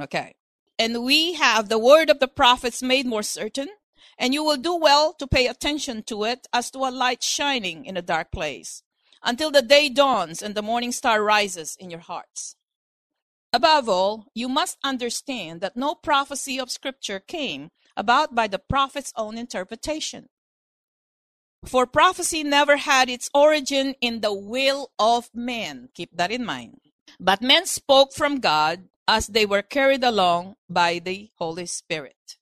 Okay. 0.00 0.34
And 0.78 1.04
we 1.04 1.34
have 1.34 1.68
the 1.68 1.78
word 1.78 2.10
of 2.10 2.18
the 2.18 2.28
prophets 2.28 2.82
made 2.82 3.06
more 3.06 3.22
certain, 3.22 3.68
and 4.18 4.34
you 4.34 4.42
will 4.42 4.56
do 4.56 4.74
well 4.74 5.12
to 5.14 5.26
pay 5.26 5.46
attention 5.46 6.02
to 6.04 6.24
it 6.24 6.46
as 6.52 6.70
to 6.70 6.78
a 6.80 6.90
light 6.90 7.22
shining 7.22 7.84
in 7.84 7.96
a 7.96 8.02
dark 8.02 8.32
place, 8.32 8.82
until 9.22 9.50
the 9.50 9.62
day 9.62 9.88
dawns 9.88 10.42
and 10.42 10.54
the 10.54 10.62
morning 10.62 10.92
star 10.92 11.22
rises 11.22 11.76
in 11.78 11.90
your 11.90 12.00
hearts. 12.00 12.56
Above 13.52 13.88
all, 13.88 14.26
you 14.34 14.48
must 14.48 14.78
understand 14.82 15.60
that 15.60 15.76
no 15.76 15.94
prophecy 15.94 16.58
of 16.58 16.70
Scripture 16.70 17.20
came 17.20 17.70
about 17.96 18.34
by 18.34 18.48
the 18.48 18.58
prophet's 18.58 19.12
own 19.14 19.36
interpretation. 19.36 20.28
For 21.64 21.86
prophecy 21.86 22.42
never 22.42 22.78
had 22.78 23.08
its 23.08 23.30
origin 23.34 23.94
in 24.00 24.20
the 24.20 24.32
will 24.32 24.90
of 24.98 25.30
man. 25.34 25.90
Keep 25.94 26.16
that 26.16 26.32
in 26.32 26.44
mind. 26.44 26.80
But 27.20 27.42
men 27.42 27.66
spoke 27.66 28.12
from 28.14 28.40
God 28.40 28.88
as 29.06 29.26
they 29.26 29.46
were 29.46 29.62
carried 29.62 30.04
along 30.04 30.56
by 30.68 30.98
the 30.98 31.30
Holy 31.36 31.66
Spirit. 31.66 32.38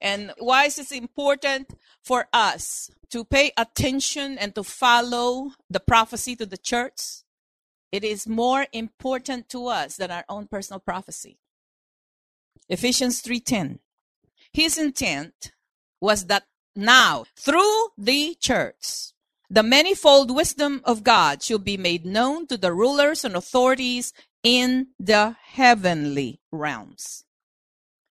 And 0.00 0.32
why 0.38 0.66
is 0.66 0.78
it 0.78 0.92
important 0.92 1.70
for 2.02 2.28
us 2.32 2.90
to 3.10 3.24
pay 3.24 3.52
attention 3.56 4.38
and 4.38 4.54
to 4.54 4.62
follow 4.62 5.52
the 5.70 5.80
prophecy 5.80 6.36
to 6.36 6.46
the 6.46 6.58
church? 6.58 7.00
It 7.90 8.04
is 8.04 8.26
more 8.26 8.66
important 8.72 9.48
to 9.50 9.68
us 9.68 9.96
than 9.96 10.10
our 10.10 10.24
own 10.28 10.48
personal 10.48 10.80
prophecy. 10.80 11.38
Ephesians 12.68 13.22
3:10. 13.22 13.80
His 14.52 14.76
intent 14.76 15.52
was 16.00 16.26
that 16.26 16.46
now 16.74 17.24
through 17.36 17.92
the 17.96 18.34
church 18.34 19.12
the 19.48 19.62
manifold 19.62 20.30
wisdom 20.30 20.80
of 20.84 21.04
God 21.04 21.42
should 21.42 21.64
be 21.64 21.76
made 21.76 22.04
known 22.04 22.46
to 22.48 22.56
the 22.56 22.72
rulers 22.72 23.24
and 23.24 23.36
authorities 23.36 24.12
in 24.46 24.86
the 25.00 25.34
heavenly 25.42 26.38
realms. 26.52 27.24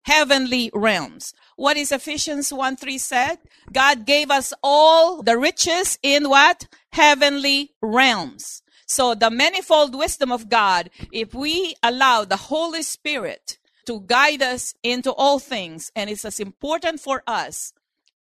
Heavenly 0.03 0.69
realms. 0.73 1.33
What 1.55 1.77
is 1.77 1.93
Ephesians 1.93 2.51
1 2.51 2.75
3 2.75 2.97
said? 2.97 3.37
God 3.71 4.05
gave 4.05 4.29
us 4.29 4.53
all 4.61 5.23
the 5.23 5.37
riches 5.37 5.97
in 6.03 6.27
what? 6.27 6.67
Heavenly 6.91 7.71
realms. 7.81 8.63
So 8.85 9.15
the 9.15 9.31
manifold 9.31 9.95
wisdom 9.95 10.29
of 10.29 10.49
God, 10.49 10.89
if 11.09 11.33
we 11.33 11.73
allow 11.81 12.25
the 12.25 12.51
Holy 12.51 12.81
Spirit 12.81 13.57
to 13.85 14.01
guide 14.01 14.41
us 14.41 14.73
into 14.83 15.13
all 15.13 15.39
things, 15.39 15.89
and 15.95 16.09
it's 16.09 16.25
as 16.25 16.41
important 16.41 16.99
for 16.99 17.23
us, 17.25 17.71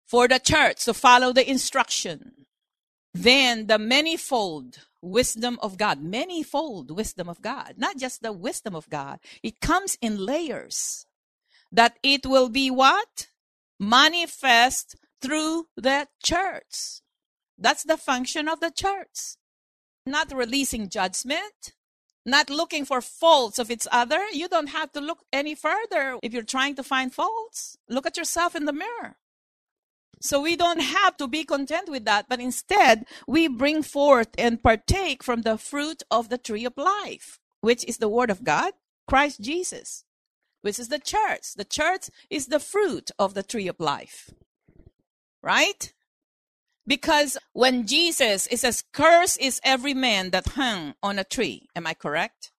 for 0.08 0.26
the 0.26 0.40
church 0.40 0.86
to 0.86 0.92
follow 0.92 1.32
the 1.32 1.48
instruction, 1.48 2.46
then 3.14 3.68
the 3.68 3.78
manifold 3.78 4.80
wisdom 5.02 5.58
of 5.60 5.76
God, 5.76 6.00
manifold 6.00 6.90
wisdom 6.90 7.28
of 7.28 7.42
God, 7.42 7.74
not 7.76 7.98
just 7.98 8.22
the 8.22 8.32
wisdom 8.32 8.74
of 8.74 8.88
God, 8.88 9.18
it 9.42 9.60
comes 9.60 9.98
in 10.00 10.24
layers. 10.24 11.06
That 11.70 11.98
it 12.02 12.24
will 12.26 12.48
be 12.48 12.70
what? 12.70 13.28
Manifest 13.80 14.96
through 15.20 15.66
the 15.76 16.06
church. 16.22 17.00
That's 17.58 17.82
the 17.82 17.96
function 17.96 18.48
of 18.48 18.60
the 18.60 18.70
church. 18.70 19.36
Not 20.06 20.32
releasing 20.32 20.88
judgment, 20.88 21.72
not 22.24 22.50
looking 22.50 22.84
for 22.84 23.00
faults 23.00 23.58
of 23.58 23.70
its 23.70 23.88
other. 23.90 24.20
You 24.32 24.48
don't 24.48 24.68
have 24.68 24.92
to 24.92 25.00
look 25.00 25.24
any 25.32 25.54
further 25.54 26.18
if 26.22 26.32
you're 26.32 26.42
trying 26.42 26.74
to 26.76 26.82
find 26.82 27.12
faults. 27.12 27.76
Look 27.88 28.06
at 28.06 28.16
yourself 28.16 28.54
in 28.54 28.64
the 28.64 28.72
mirror. 28.72 29.16
So 30.22 30.40
we 30.40 30.54
don't 30.54 30.80
have 30.80 31.16
to 31.16 31.26
be 31.26 31.44
content 31.44 31.88
with 31.88 32.04
that, 32.04 32.26
but 32.28 32.40
instead 32.40 33.06
we 33.26 33.48
bring 33.48 33.82
forth 33.82 34.28
and 34.38 34.62
partake 34.62 35.22
from 35.22 35.42
the 35.42 35.58
fruit 35.58 36.04
of 36.12 36.28
the 36.28 36.38
tree 36.38 36.64
of 36.64 36.76
life, 36.76 37.40
which 37.60 37.84
is 37.84 37.98
the 37.98 38.08
word 38.08 38.30
of 38.30 38.44
God, 38.44 38.72
Christ 39.08 39.40
Jesus, 39.40 40.04
which 40.60 40.78
is 40.78 40.88
the 40.88 41.00
church. 41.00 41.54
The 41.56 41.64
church 41.64 42.08
is 42.30 42.46
the 42.46 42.60
fruit 42.60 43.10
of 43.18 43.34
the 43.34 43.42
tree 43.42 43.66
of 43.66 43.80
life. 43.80 44.30
Right? 45.42 45.92
Because 46.86 47.36
when 47.52 47.86
Jesus, 47.86 48.46
it 48.46 48.60
says, 48.60 48.84
curse 48.92 49.36
is 49.36 49.60
every 49.64 49.94
man 49.94 50.30
that 50.30 50.54
hung 50.54 50.94
on 51.02 51.18
a 51.18 51.24
tree. 51.24 51.68
Am 51.74 51.84
I 51.84 51.94
correct? 51.94 52.52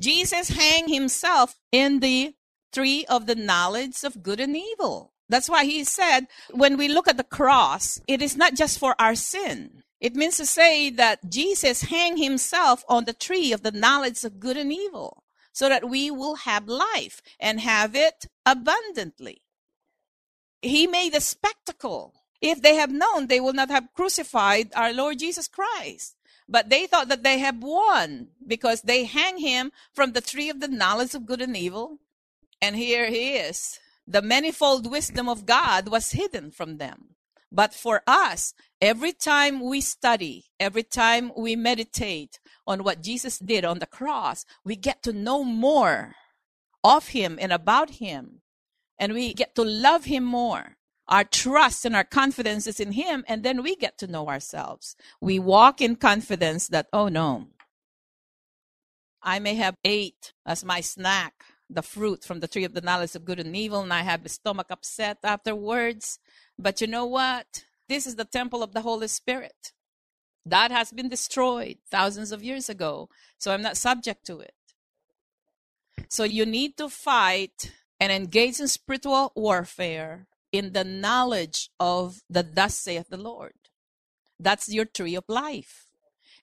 Jesus 0.00 0.48
hang 0.48 0.88
himself 0.88 1.58
in 1.70 2.00
the 2.00 2.34
tree 2.72 3.04
of 3.06 3.26
the 3.26 3.34
knowledge 3.34 4.02
of 4.02 4.22
good 4.22 4.40
and 4.40 4.56
evil. 4.56 5.11
That's 5.28 5.48
why 5.48 5.64
he 5.64 5.84
said, 5.84 6.26
when 6.50 6.76
we 6.76 6.88
look 6.88 7.08
at 7.08 7.16
the 7.16 7.24
cross, 7.24 8.00
it 8.06 8.20
is 8.20 8.36
not 8.36 8.54
just 8.54 8.78
for 8.78 8.94
our 8.98 9.14
sin. 9.14 9.82
It 10.00 10.16
means 10.16 10.36
to 10.38 10.46
say 10.46 10.90
that 10.90 11.30
Jesus 11.30 11.82
hang 11.82 12.16
himself 12.16 12.84
on 12.88 13.04
the 13.04 13.12
tree 13.12 13.52
of 13.52 13.62
the 13.62 13.70
knowledge 13.70 14.24
of 14.24 14.40
good 14.40 14.56
and 14.56 14.72
evil 14.72 15.22
so 15.52 15.68
that 15.68 15.88
we 15.88 16.10
will 16.10 16.34
have 16.34 16.66
life 16.66 17.22
and 17.38 17.60
have 17.60 17.94
it 17.94 18.26
abundantly. 18.44 19.42
He 20.60 20.86
made 20.86 21.14
a 21.14 21.20
spectacle. 21.20 22.14
If 22.40 22.62
they 22.62 22.74
have 22.74 22.90
known, 22.90 23.28
they 23.28 23.40
will 23.40 23.52
not 23.52 23.70
have 23.70 23.94
crucified 23.94 24.70
our 24.74 24.92
Lord 24.92 25.20
Jesus 25.20 25.46
Christ. 25.46 26.16
But 26.48 26.68
they 26.68 26.86
thought 26.86 27.08
that 27.08 27.22
they 27.22 27.38
have 27.38 27.62
won 27.62 28.28
because 28.44 28.82
they 28.82 29.04
hang 29.04 29.38
him 29.38 29.70
from 29.94 30.12
the 30.12 30.20
tree 30.20 30.50
of 30.50 30.60
the 30.60 30.68
knowledge 30.68 31.14
of 31.14 31.26
good 31.26 31.40
and 31.40 31.56
evil. 31.56 31.98
And 32.60 32.74
here 32.74 33.08
he 33.08 33.34
is 33.34 33.78
the 34.12 34.22
manifold 34.22 34.90
wisdom 34.90 35.28
of 35.28 35.46
God 35.46 35.88
was 35.88 36.12
hidden 36.12 36.50
from 36.50 36.76
them. 36.76 37.16
But 37.50 37.74
for 37.74 38.02
us, 38.06 38.54
every 38.80 39.12
time 39.12 39.60
we 39.60 39.80
study, 39.80 40.46
every 40.60 40.82
time 40.82 41.32
we 41.36 41.56
meditate 41.56 42.38
on 42.66 42.84
what 42.84 43.02
Jesus 43.02 43.38
did 43.38 43.64
on 43.64 43.78
the 43.78 43.86
cross, 43.86 44.44
we 44.64 44.76
get 44.76 45.02
to 45.02 45.12
know 45.12 45.44
more 45.44 46.14
of 46.84 47.08
Him 47.08 47.38
and 47.40 47.52
about 47.52 47.90
Him. 47.90 48.42
And 48.98 49.12
we 49.12 49.34
get 49.34 49.54
to 49.56 49.64
love 49.64 50.04
Him 50.04 50.24
more. 50.24 50.76
Our 51.08 51.24
trust 51.24 51.84
and 51.84 51.96
our 51.96 52.04
confidence 52.04 52.66
is 52.66 52.80
in 52.80 52.92
Him, 52.92 53.24
and 53.28 53.42
then 53.42 53.62
we 53.62 53.76
get 53.76 53.98
to 53.98 54.06
know 54.06 54.28
ourselves. 54.28 54.96
We 55.20 55.38
walk 55.38 55.80
in 55.80 55.96
confidence 55.96 56.68
that, 56.68 56.86
oh 56.92 57.08
no, 57.08 57.48
I 59.22 59.38
may 59.38 59.54
have 59.56 59.76
ate 59.84 60.32
as 60.46 60.64
my 60.64 60.80
snack 60.80 61.34
the 61.74 61.82
fruit 61.82 62.24
from 62.24 62.40
the 62.40 62.48
tree 62.48 62.64
of 62.64 62.74
the 62.74 62.80
knowledge 62.80 63.14
of 63.14 63.24
good 63.24 63.40
and 63.40 63.56
evil, 63.56 63.80
and 63.80 63.92
I 63.92 64.02
have 64.02 64.22
the 64.22 64.28
stomach 64.28 64.68
upset 64.70 65.18
afterwards. 65.24 66.18
But 66.58 66.80
you 66.80 66.86
know 66.86 67.06
what? 67.06 67.64
This 67.88 68.06
is 68.06 68.16
the 68.16 68.24
temple 68.24 68.62
of 68.62 68.72
the 68.72 68.82
Holy 68.82 69.08
Spirit. 69.08 69.72
That 70.44 70.70
has 70.70 70.90
been 70.90 71.08
destroyed 71.08 71.78
thousands 71.90 72.32
of 72.32 72.42
years 72.42 72.68
ago, 72.68 73.08
so 73.38 73.52
I'm 73.52 73.62
not 73.62 73.76
subject 73.76 74.26
to 74.26 74.40
it. 74.40 74.54
So 76.08 76.24
you 76.24 76.44
need 76.44 76.76
to 76.78 76.88
fight 76.88 77.72
and 78.00 78.10
engage 78.10 78.58
in 78.58 78.68
spiritual 78.68 79.32
warfare 79.36 80.26
in 80.50 80.72
the 80.72 80.84
knowledge 80.84 81.70
of 81.78 82.22
the 82.28 82.42
thus 82.42 82.76
saith 82.76 83.08
the 83.08 83.16
Lord. 83.16 83.54
That's 84.38 84.68
your 84.68 84.84
tree 84.84 85.14
of 85.14 85.24
life 85.28 85.91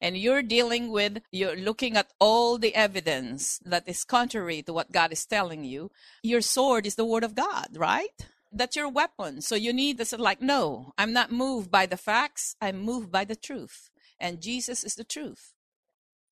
and 0.01 0.17
you're 0.17 0.41
dealing 0.41 0.89
with, 0.91 1.21
you're 1.31 1.55
looking 1.55 1.97
at 1.97 2.11
all 2.19 2.57
the 2.57 2.75
evidence 2.75 3.59
that 3.65 3.87
is 3.87 4.03
contrary 4.03 4.61
to 4.63 4.73
what 4.73 4.91
God 4.91 5.11
is 5.11 5.25
telling 5.25 5.63
you, 5.63 5.91
your 6.23 6.41
sword 6.41 6.85
is 6.85 6.95
the 6.95 7.05
word 7.05 7.23
of 7.23 7.35
God, 7.35 7.69
right? 7.75 8.27
That's 8.51 8.75
your 8.75 8.89
weapon. 8.89 9.41
So 9.41 9.55
you 9.55 9.73
need 9.73 9.97
this, 9.97 10.13
like, 10.13 10.41
no, 10.41 10.93
I'm 10.97 11.13
not 11.13 11.31
moved 11.31 11.69
by 11.69 11.85
the 11.85 11.97
facts, 11.97 12.55
I'm 12.61 12.79
moved 12.79 13.11
by 13.11 13.25
the 13.25 13.35
truth. 13.35 13.89
And 14.19 14.41
Jesus 14.41 14.83
is 14.83 14.95
the 14.95 15.03
truth, 15.03 15.53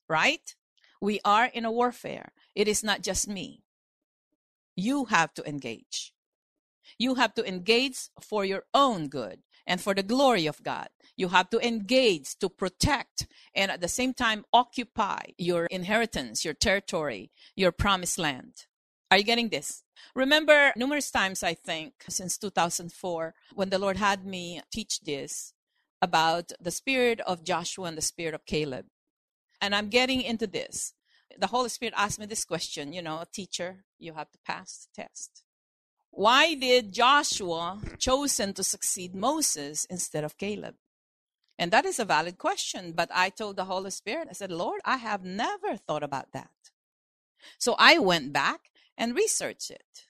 right? 0.08 0.54
We 1.00 1.20
are 1.24 1.46
in 1.46 1.64
a 1.64 1.72
warfare. 1.72 2.32
It 2.54 2.68
is 2.68 2.82
not 2.82 3.02
just 3.02 3.28
me. 3.28 3.62
You 4.74 5.06
have 5.06 5.32
to 5.34 5.48
engage. 5.48 6.12
You 6.98 7.16
have 7.16 7.34
to 7.34 7.46
engage 7.46 8.08
for 8.20 8.44
your 8.44 8.64
own 8.72 9.08
good 9.08 9.40
and 9.68 9.80
for 9.80 9.94
the 9.94 10.02
glory 10.02 10.46
of 10.46 10.62
God. 10.64 10.88
You 11.16 11.28
have 11.28 11.50
to 11.50 11.64
engage 11.64 12.36
to 12.38 12.48
protect 12.48 13.28
and 13.54 13.70
at 13.70 13.80
the 13.80 13.88
same 13.88 14.14
time 14.14 14.44
occupy 14.52 15.20
your 15.36 15.66
inheritance, 15.66 16.44
your 16.44 16.54
territory, 16.54 17.30
your 17.54 17.70
promised 17.70 18.18
land. 18.18 18.66
Are 19.10 19.18
you 19.18 19.24
getting 19.24 19.50
this? 19.50 19.84
Remember, 20.14 20.72
numerous 20.74 21.10
times, 21.10 21.42
I 21.42 21.54
think, 21.54 21.92
since 22.08 22.38
2004, 22.38 23.34
when 23.54 23.70
the 23.70 23.78
Lord 23.78 23.96
had 23.96 24.24
me 24.24 24.60
teach 24.72 25.00
this 25.00 25.52
about 26.00 26.52
the 26.60 26.70
spirit 26.70 27.20
of 27.20 27.44
Joshua 27.44 27.86
and 27.86 27.98
the 27.98 28.02
spirit 28.02 28.34
of 28.34 28.46
Caleb. 28.46 28.86
And 29.60 29.74
I'm 29.74 29.88
getting 29.88 30.22
into 30.22 30.46
this. 30.46 30.94
The 31.36 31.48
Holy 31.48 31.68
Spirit 31.68 31.94
asked 31.96 32.18
me 32.18 32.26
this 32.26 32.44
question 32.44 32.92
you 32.92 33.02
know, 33.02 33.20
a 33.20 33.26
teacher, 33.26 33.84
you 33.98 34.14
have 34.14 34.30
to 34.30 34.38
pass 34.46 34.86
the 34.94 35.02
test. 35.02 35.42
Why 36.10 36.54
did 36.54 36.92
Joshua 36.92 37.80
chosen 37.98 38.52
to 38.54 38.64
succeed 38.64 39.14
Moses 39.14 39.84
instead 39.84 40.24
of 40.24 40.38
Caleb? 40.38 40.74
And 41.58 41.70
that 41.72 41.84
is 41.84 41.98
a 41.98 42.04
valid 42.04 42.38
question. 42.38 42.92
But 42.92 43.10
I 43.12 43.30
told 43.30 43.56
the 43.56 43.64
Holy 43.64 43.90
Spirit, 43.90 44.28
I 44.30 44.32
said, 44.32 44.52
Lord, 44.52 44.80
I 44.84 44.96
have 44.96 45.24
never 45.24 45.76
thought 45.76 46.02
about 46.02 46.32
that. 46.32 46.50
So 47.58 47.74
I 47.78 47.98
went 47.98 48.32
back 48.32 48.70
and 48.96 49.14
researched 49.14 49.70
it. 49.70 50.06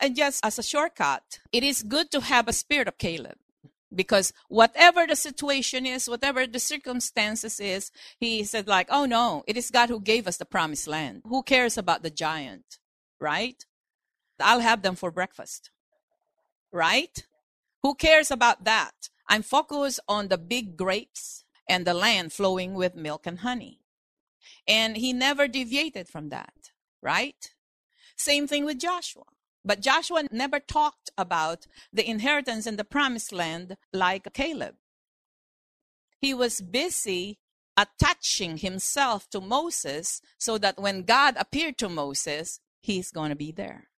And 0.00 0.16
just 0.16 0.44
as 0.44 0.58
a 0.58 0.62
shortcut, 0.62 1.40
it 1.52 1.62
is 1.62 1.82
good 1.82 2.10
to 2.12 2.20
have 2.20 2.48
a 2.48 2.52
spirit 2.54 2.88
of 2.88 2.98
Caleb 2.98 3.36
because 3.94 4.32
whatever 4.48 5.06
the 5.06 5.16
situation 5.16 5.84
is, 5.84 6.08
whatever 6.08 6.46
the 6.46 6.60
circumstances 6.60 7.60
is, 7.60 7.90
he 8.18 8.44
said 8.44 8.66
like, 8.66 8.88
oh 8.90 9.04
no, 9.04 9.44
it 9.46 9.56
is 9.56 9.70
God 9.70 9.88
who 9.88 10.00
gave 10.00 10.26
us 10.26 10.38
the 10.38 10.44
promised 10.44 10.86
land. 10.86 11.22
Who 11.26 11.42
cares 11.42 11.76
about 11.76 12.02
the 12.02 12.10
giant, 12.10 12.78
right? 13.20 13.64
I'll 14.42 14.60
have 14.60 14.82
them 14.82 14.96
for 14.96 15.10
breakfast. 15.10 15.70
Right? 16.72 17.26
Who 17.82 17.94
cares 17.94 18.30
about 18.30 18.64
that? 18.64 19.08
I'm 19.28 19.42
focused 19.42 20.00
on 20.08 20.28
the 20.28 20.38
big 20.38 20.76
grapes 20.76 21.44
and 21.68 21.86
the 21.86 21.94
land 21.94 22.32
flowing 22.32 22.74
with 22.74 22.94
milk 22.94 23.26
and 23.26 23.40
honey. 23.40 23.80
And 24.66 24.96
he 24.96 25.12
never 25.12 25.46
deviated 25.48 26.08
from 26.08 26.28
that, 26.30 26.72
right? 27.02 27.52
Same 28.16 28.46
thing 28.46 28.64
with 28.64 28.78
Joshua. 28.78 29.24
But 29.64 29.80
Joshua 29.80 30.24
never 30.30 30.58
talked 30.58 31.10
about 31.18 31.66
the 31.92 32.08
inheritance 32.08 32.66
in 32.66 32.76
the 32.76 32.84
promised 32.84 33.32
land 33.32 33.76
like 33.92 34.32
Caleb. 34.32 34.76
He 36.20 36.34
was 36.34 36.60
busy 36.60 37.38
attaching 37.76 38.58
himself 38.58 39.28
to 39.30 39.40
Moses 39.40 40.20
so 40.38 40.58
that 40.58 40.78
when 40.78 41.02
God 41.02 41.34
appeared 41.38 41.78
to 41.78 41.88
Moses, 41.88 42.60
he's 42.80 43.10
going 43.10 43.30
to 43.30 43.36
be 43.36 43.52
there. 43.52 43.89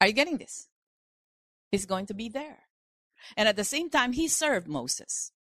Are 0.00 0.06
you 0.06 0.12
getting 0.12 0.38
this? 0.38 0.68
He's 1.70 1.86
going 1.86 2.06
to 2.06 2.14
be 2.14 2.28
there. 2.28 2.60
And 3.36 3.48
at 3.48 3.56
the 3.56 3.64
same 3.64 3.90
time, 3.90 4.12
he 4.12 4.28
served 4.28 4.66
Moses. 4.66 5.32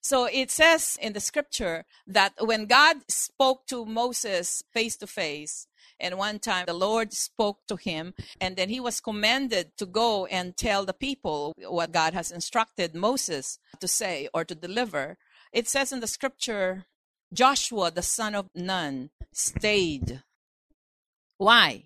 So 0.00 0.24
it 0.24 0.50
says 0.50 0.98
in 1.00 1.12
the 1.12 1.20
scripture 1.20 1.84
that 2.06 2.34
when 2.40 2.66
God 2.66 2.96
spoke 3.08 3.66
to 3.68 3.86
Moses 3.86 4.62
face 4.72 4.96
to 4.96 5.06
face, 5.06 5.66
and 6.00 6.18
one 6.18 6.40
time 6.40 6.64
the 6.66 6.74
Lord 6.74 7.12
spoke 7.12 7.60
to 7.68 7.76
him, 7.76 8.14
and 8.40 8.56
then 8.56 8.68
he 8.68 8.80
was 8.80 9.00
commanded 9.00 9.70
to 9.78 9.86
go 9.86 10.26
and 10.26 10.56
tell 10.56 10.84
the 10.84 10.92
people 10.92 11.52
what 11.56 11.92
God 11.92 12.12
has 12.12 12.32
instructed 12.32 12.94
Moses 12.94 13.58
to 13.78 13.86
say 13.86 14.28
or 14.34 14.44
to 14.44 14.54
deliver. 14.54 15.16
It 15.52 15.68
says 15.68 15.92
in 15.92 16.00
the 16.00 16.08
scripture, 16.08 16.86
Joshua, 17.32 17.90
the 17.90 18.02
son 18.02 18.34
of 18.34 18.50
Nun, 18.54 19.10
stayed. 19.32 20.22
Why? 21.38 21.84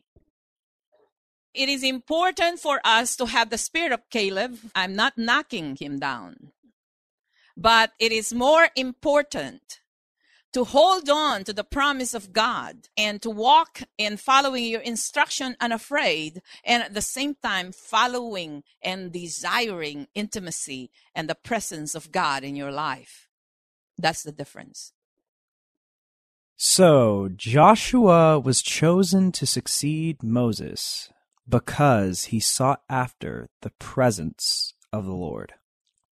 It 1.57 1.71
is 1.71 1.83
important 1.83 2.61
for 2.61 2.83
us 2.85 3.17
to 3.17 3.25
have 3.25 3.49
the 3.49 3.57
spirit 3.57 3.91
of 3.91 4.11
Caleb. 4.11 4.59
I'm 4.75 4.95
not 4.95 5.17
knocking 5.17 5.77
him 5.77 5.99
down. 5.99 6.53
But 7.57 7.93
it 7.99 8.13
is 8.13 8.35
more 8.35 8.69
important 8.77 9.81
to 10.53 10.65
hold 10.65 11.09
on 11.09 11.45
to 11.45 11.55
the 11.55 11.65
promise 11.65 12.13
of 12.13 12.35
God 12.35 12.89
and 12.95 13.23
to 13.23 13.31
walk 13.31 13.83
in 13.97 14.19
following 14.19 14.65
your 14.65 14.83
instruction 14.83 15.57
unafraid 15.59 16.43
and 16.63 16.83
at 16.83 16.93
the 16.93 17.01
same 17.01 17.37
time 17.43 17.73
following 17.73 18.63
and 18.83 19.11
desiring 19.11 20.09
intimacy 20.15 20.91
and 21.15 21.27
the 21.27 21.35
presence 21.35 21.95
of 21.95 22.13
God 22.13 22.45
in 22.45 22.55
your 22.55 22.71
life. 22.71 23.29
That's 23.97 24.23
the 24.23 24.33
difference. 24.33 24.93
So, 26.59 27.31
Joshua 27.35 28.39
was 28.39 28.61
chosen 28.61 29.33
to 29.33 29.47
succeed 29.47 30.23
Moses 30.23 31.11
because 31.49 32.27
he 32.27 32.41
sought 32.41 32.83
after 32.89 33.49
the 33.63 33.71
presence 33.79 34.75
of 34.93 35.05
the 35.05 35.13
Lord. 35.13 35.55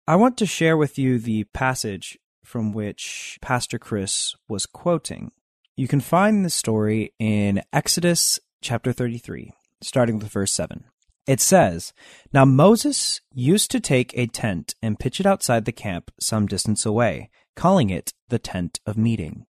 I 0.08 0.15
want 0.15 0.38
to 0.38 0.46
share 0.46 0.76
with 0.76 0.98
you 0.98 1.20
the 1.20 1.46
passage 1.46 2.17
from 2.44 2.74
which 2.74 3.38
Pastor 3.41 3.80
Chris 3.80 4.36
was 4.48 4.65
quoting. 4.65 5.32
You 5.78 5.88
can 5.88 6.02
find 6.02 6.44
the 6.44 6.50
story 6.50 7.13
in 7.20 7.62
Exodus 7.72 8.39
chapter 8.62 8.91
33, 8.91 9.54
starting 9.82 10.20
with 10.20 10.32
verse 10.32 10.52
7. 10.52 10.84
It 11.28 11.39
says, 11.39 11.94
Now 12.34 12.46
Moses 12.46 13.22
used 13.34 13.72
to 13.72 13.80
take 13.80 14.12
a 14.17 14.28
tent 14.28 14.76
and 14.82 15.00
pitch 15.00 15.20
it 15.20 15.26
outside 15.26 15.65
the 15.65 15.72
camp 15.72 16.12
some 16.20 16.48
distance 16.48 16.86
away, 16.86 17.30
calling 17.56 17.89
it 17.89 18.13
the 18.30 18.39
tent 18.39 18.80
of 18.86 18.98
meeting. 18.98 19.46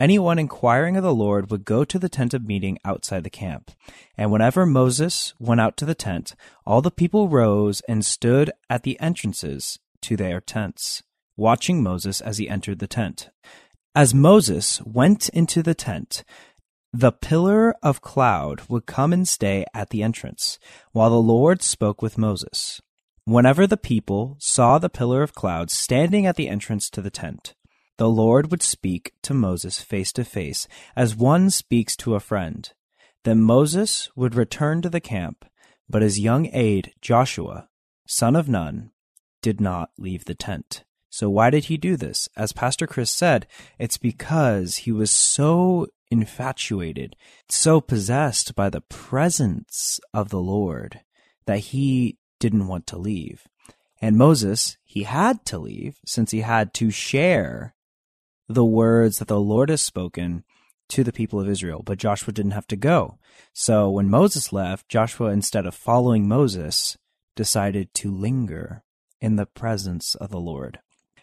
Anyone 0.00 0.38
inquiring 0.38 0.96
of 0.96 1.02
the 1.02 1.14
Lord 1.14 1.50
would 1.50 1.64
go 1.64 1.84
to 1.84 1.98
the 1.98 2.08
tent 2.08 2.32
of 2.32 2.46
meeting 2.46 2.78
outside 2.84 3.24
the 3.24 3.30
camp. 3.30 3.72
And 4.16 4.30
whenever 4.30 4.64
Moses 4.64 5.34
went 5.40 5.60
out 5.60 5.76
to 5.78 5.84
the 5.84 5.94
tent, 5.94 6.36
all 6.64 6.80
the 6.80 6.92
people 6.92 7.28
rose 7.28 7.82
and 7.88 8.04
stood 8.04 8.52
at 8.70 8.84
the 8.84 8.98
entrances 9.00 9.80
to 10.02 10.16
their 10.16 10.40
tents, 10.40 11.02
watching 11.36 11.82
Moses 11.82 12.20
as 12.20 12.38
he 12.38 12.48
entered 12.48 12.78
the 12.78 12.86
tent. 12.86 13.30
As 13.92 14.14
Moses 14.14 14.80
went 14.82 15.28
into 15.30 15.64
the 15.64 15.74
tent, 15.74 16.22
the 16.92 17.10
pillar 17.10 17.74
of 17.82 18.00
cloud 18.00 18.62
would 18.68 18.86
come 18.86 19.12
and 19.12 19.26
stay 19.26 19.64
at 19.74 19.90
the 19.90 20.04
entrance, 20.04 20.60
while 20.92 21.10
the 21.10 21.16
Lord 21.16 21.60
spoke 21.60 22.00
with 22.00 22.16
Moses. 22.16 22.80
Whenever 23.24 23.66
the 23.66 23.76
people 23.76 24.36
saw 24.38 24.78
the 24.78 24.88
pillar 24.88 25.22
of 25.22 25.34
cloud 25.34 25.70
standing 25.70 26.24
at 26.24 26.36
the 26.36 26.48
entrance 26.48 26.88
to 26.90 27.02
the 27.02 27.10
tent, 27.10 27.54
the 27.98 28.08
Lord 28.08 28.50
would 28.50 28.62
speak 28.62 29.12
to 29.22 29.34
Moses 29.34 29.80
face 29.80 30.12
to 30.12 30.24
face, 30.24 30.66
as 30.96 31.16
one 31.16 31.50
speaks 31.50 31.96
to 31.96 32.14
a 32.14 32.20
friend. 32.20 32.72
Then 33.24 33.42
Moses 33.42 34.08
would 34.16 34.36
return 34.36 34.80
to 34.82 34.88
the 34.88 35.00
camp, 35.00 35.44
but 35.90 36.02
his 36.02 36.20
young 36.20 36.48
aide, 36.52 36.92
Joshua, 37.00 37.68
son 38.06 38.36
of 38.36 38.48
Nun, 38.48 38.92
did 39.42 39.60
not 39.60 39.90
leave 39.98 40.24
the 40.24 40.34
tent. 40.34 40.84
So 41.10 41.28
why 41.28 41.50
did 41.50 41.64
he 41.64 41.76
do 41.76 41.96
this? 41.96 42.28
As 42.36 42.52
Pastor 42.52 42.86
Chris 42.86 43.10
said, 43.10 43.46
it's 43.78 43.98
because 43.98 44.76
he 44.76 44.92
was 44.92 45.10
so 45.10 45.88
infatuated, 46.10 47.16
so 47.48 47.80
possessed 47.80 48.54
by 48.54 48.70
the 48.70 48.80
presence 48.82 49.98
of 50.14 50.28
the 50.28 50.40
Lord 50.40 51.00
that 51.46 51.58
he 51.58 52.18
didn't 52.38 52.68
want 52.68 52.86
to 52.88 52.98
leave. 52.98 53.48
And 54.00 54.16
Moses, 54.16 54.76
he 54.84 55.02
had 55.02 55.44
to 55.46 55.58
leave 55.58 55.98
since 56.06 56.30
he 56.30 56.42
had 56.42 56.72
to 56.74 56.90
share 56.90 57.74
the 58.48 58.64
words 58.64 59.18
that 59.18 59.28
the 59.28 59.40
Lord 59.40 59.68
has 59.68 59.82
spoken 59.82 60.44
to 60.88 61.04
the 61.04 61.12
people 61.12 61.38
of 61.38 61.48
Israel, 61.48 61.82
but 61.84 61.98
Joshua 61.98 62.32
didn't 62.32 62.52
have 62.52 62.66
to 62.68 62.76
go. 62.76 63.18
So 63.52 63.90
when 63.90 64.08
Moses 64.08 64.52
left, 64.52 64.88
Joshua, 64.88 65.30
instead 65.30 65.66
of 65.66 65.74
following 65.74 66.26
Moses, 66.26 66.96
decided 67.36 67.92
to 67.94 68.10
linger 68.10 68.82
in 69.20 69.36
the 69.36 69.46
presence 69.46 70.14
of 70.14 70.30
the 70.30 70.40
Lord. 70.40 70.80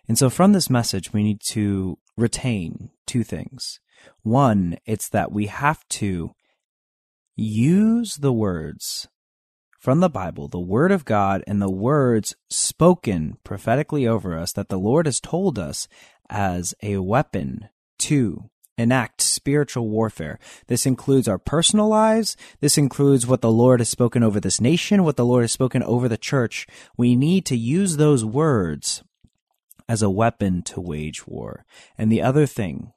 And 0.08 0.18
so 0.18 0.30
from 0.30 0.54
this 0.54 0.70
message, 0.70 1.12
we 1.12 1.24
need 1.24 1.42
to 1.50 1.98
retain 2.16 2.92
two 3.08 3.24
things. 3.24 3.80
One, 4.22 4.78
it's 4.86 5.10
that 5.10 5.32
we 5.32 5.48
have 5.48 5.88
to 5.90 6.32
use 7.36 8.18
the 8.18 8.34
words 8.34 9.08
from 9.80 10.00
the 10.00 10.10
Bible, 10.10 10.48
the 10.48 10.60
Word 10.60 10.92
of 10.92 11.06
God, 11.06 11.44
and 11.46 11.62
the 11.62 11.72
words 11.72 12.36
spoken 12.50 13.38
prophetically 13.44 14.08
over 14.08 14.38
us 14.38 14.52
that 14.54 14.70
the 14.70 14.80
Lord 14.80 15.06
has 15.06 15.20
told 15.20 15.60
us 15.60 15.88
as 16.30 16.74
a 16.82 16.98
weapon 16.98 17.70
to 18.00 18.50
enact 18.78 19.22
spiritual 19.22 19.90
warfare. 19.90 20.38
This 20.68 20.86
includes 20.86 21.28
our 21.28 21.38
personal 21.38 21.88
lives. 21.88 22.36
This 22.60 22.78
includes 22.78 23.26
what 23.26 23.42
the 23.42 23.52
Lord 23.52 23.80
has 23.80 23.90
spoken 23.90 24.24
over 24.24 24.40
this 24.40 24.60
nation, 24.60 25.04
what 25.04 25.16
the 25.16 25.26
Lord 25.26 25.44
has 25.44 25.52
spoken 25.52 25.82
over 25.84 26.10
the 26.10 26.18
church. 26.18 26.68
We 26.98 27.16
need 27.16 27.46
to 27.46 27.58
use 27.58 27.98
those 27.98 28.26
words 28.26 29.04
as 29.88 30.02
a 30.02 30.10
weapon 30.10 30.62
to 30.64 30.82
wage 30.82 31.28
war. 31.28 31.66
And 31.98 32.12
the 32.12 32.22
other 32.22 32.46
thing 32.46 32.92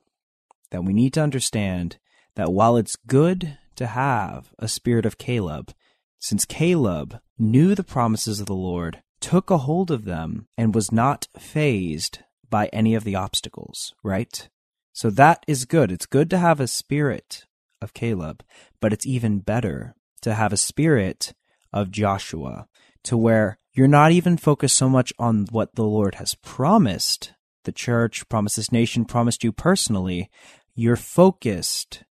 that 0.70 0.84
we 0.84 0.92
need 0.92 1.12
to 1.14 1.22
understand 1.22 1.98
that 2.34 2.52
while 2.52 2.76
it's 2.76 2.96
good 2.96 3.58
to 3.76 3.86
have 3.86 4.52
a 4.58 4.68
spirit 4.68 5.06
of 5.06 5.18
Caleb, 5.18 5.72
since 6.18 6.44
Caleb 6.44 7.20
knew 7.38 7.74
the 7.74 7.84
promises 7.84 8.40
of 8.40 8.46
the 8.46 8.54
Lord, 8.54 9.02
took 9.20 9.50
a 9.50 9.58
hold 9.58 9.90
of 9.90 10.04
them, 10.04 10.46
and 10.56 10.74
was 10.74 10.92
not 10.92 11.28
fazed 11.36 12.20
by 12.50 12.66
any 12.66 12.94
of 12.94 13.04
the 13.04 13.14
obstacles, 13.14 13.94
right? 14.02 14.48
So 14.92 15.10
that 15.10 15.44
is 15.46 15.64
good. 15.64 15.92
It's 15.92 16.06
good 16.06 16.30
to 16.30 16.38
have 16.38 16.60
a 16.60 16.66
spirit 16.66 17.44
of 17.80 17.94
Caleb, 17.94 18.42
but 18.80 18.92
it's 18.92 19.06
even 19.06 19.38
better 19.38 19.94
to 20.22 20.34
have 20.34 20.52
a 20.52 20.56
spirit 20.56 21.34
of 21.72 21.90
Joshua 21.90 22.66
to 23.04 23.16
where 23.16 23.58
you're 23.72 23.86
not 23.86 24.12
even 24.12 24.36
focused 24.36 24.76
so 24.76 24.88
much 24.88 25.12
on 25.18 25.46
what 25.50 25.76
the 25.76 25.84
Lord 25.84 26.16
has 26.16 26.34
promised 26.34 27.32
the 27.64 27.72
church, 27.72 28.28
promised 28.28 28.56
this 28.56 28.72
nation, 28.72 29.04
promised 29.04 29.44
you 29.44 29.52
personally. 29.52 30.30
You're 30.74 30.96
focused 30.96 32.02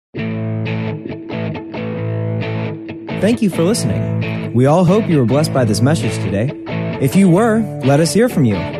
Thank 3.20 3.42
you 3.42 3.50
for 3.50 3.62
listening. 3.62 4.54
We 4.54 4.66
all 4.66 4.84
hope 4.84 5.06
you 5.08 5.18
were 5.18 5.26
blessed 5.26 5.52
by 5.52 5.64
this 5.64 5.80
message 5.80 6.14
today. 6.14 6.50
If 7.00 7.14
you 7.14 7.28
were, 7.28 7.60
let 7.84 8.00
us 8.00 8.12
hear 8.12 8.28
from 8.28 8.44
you. 8.44 8.79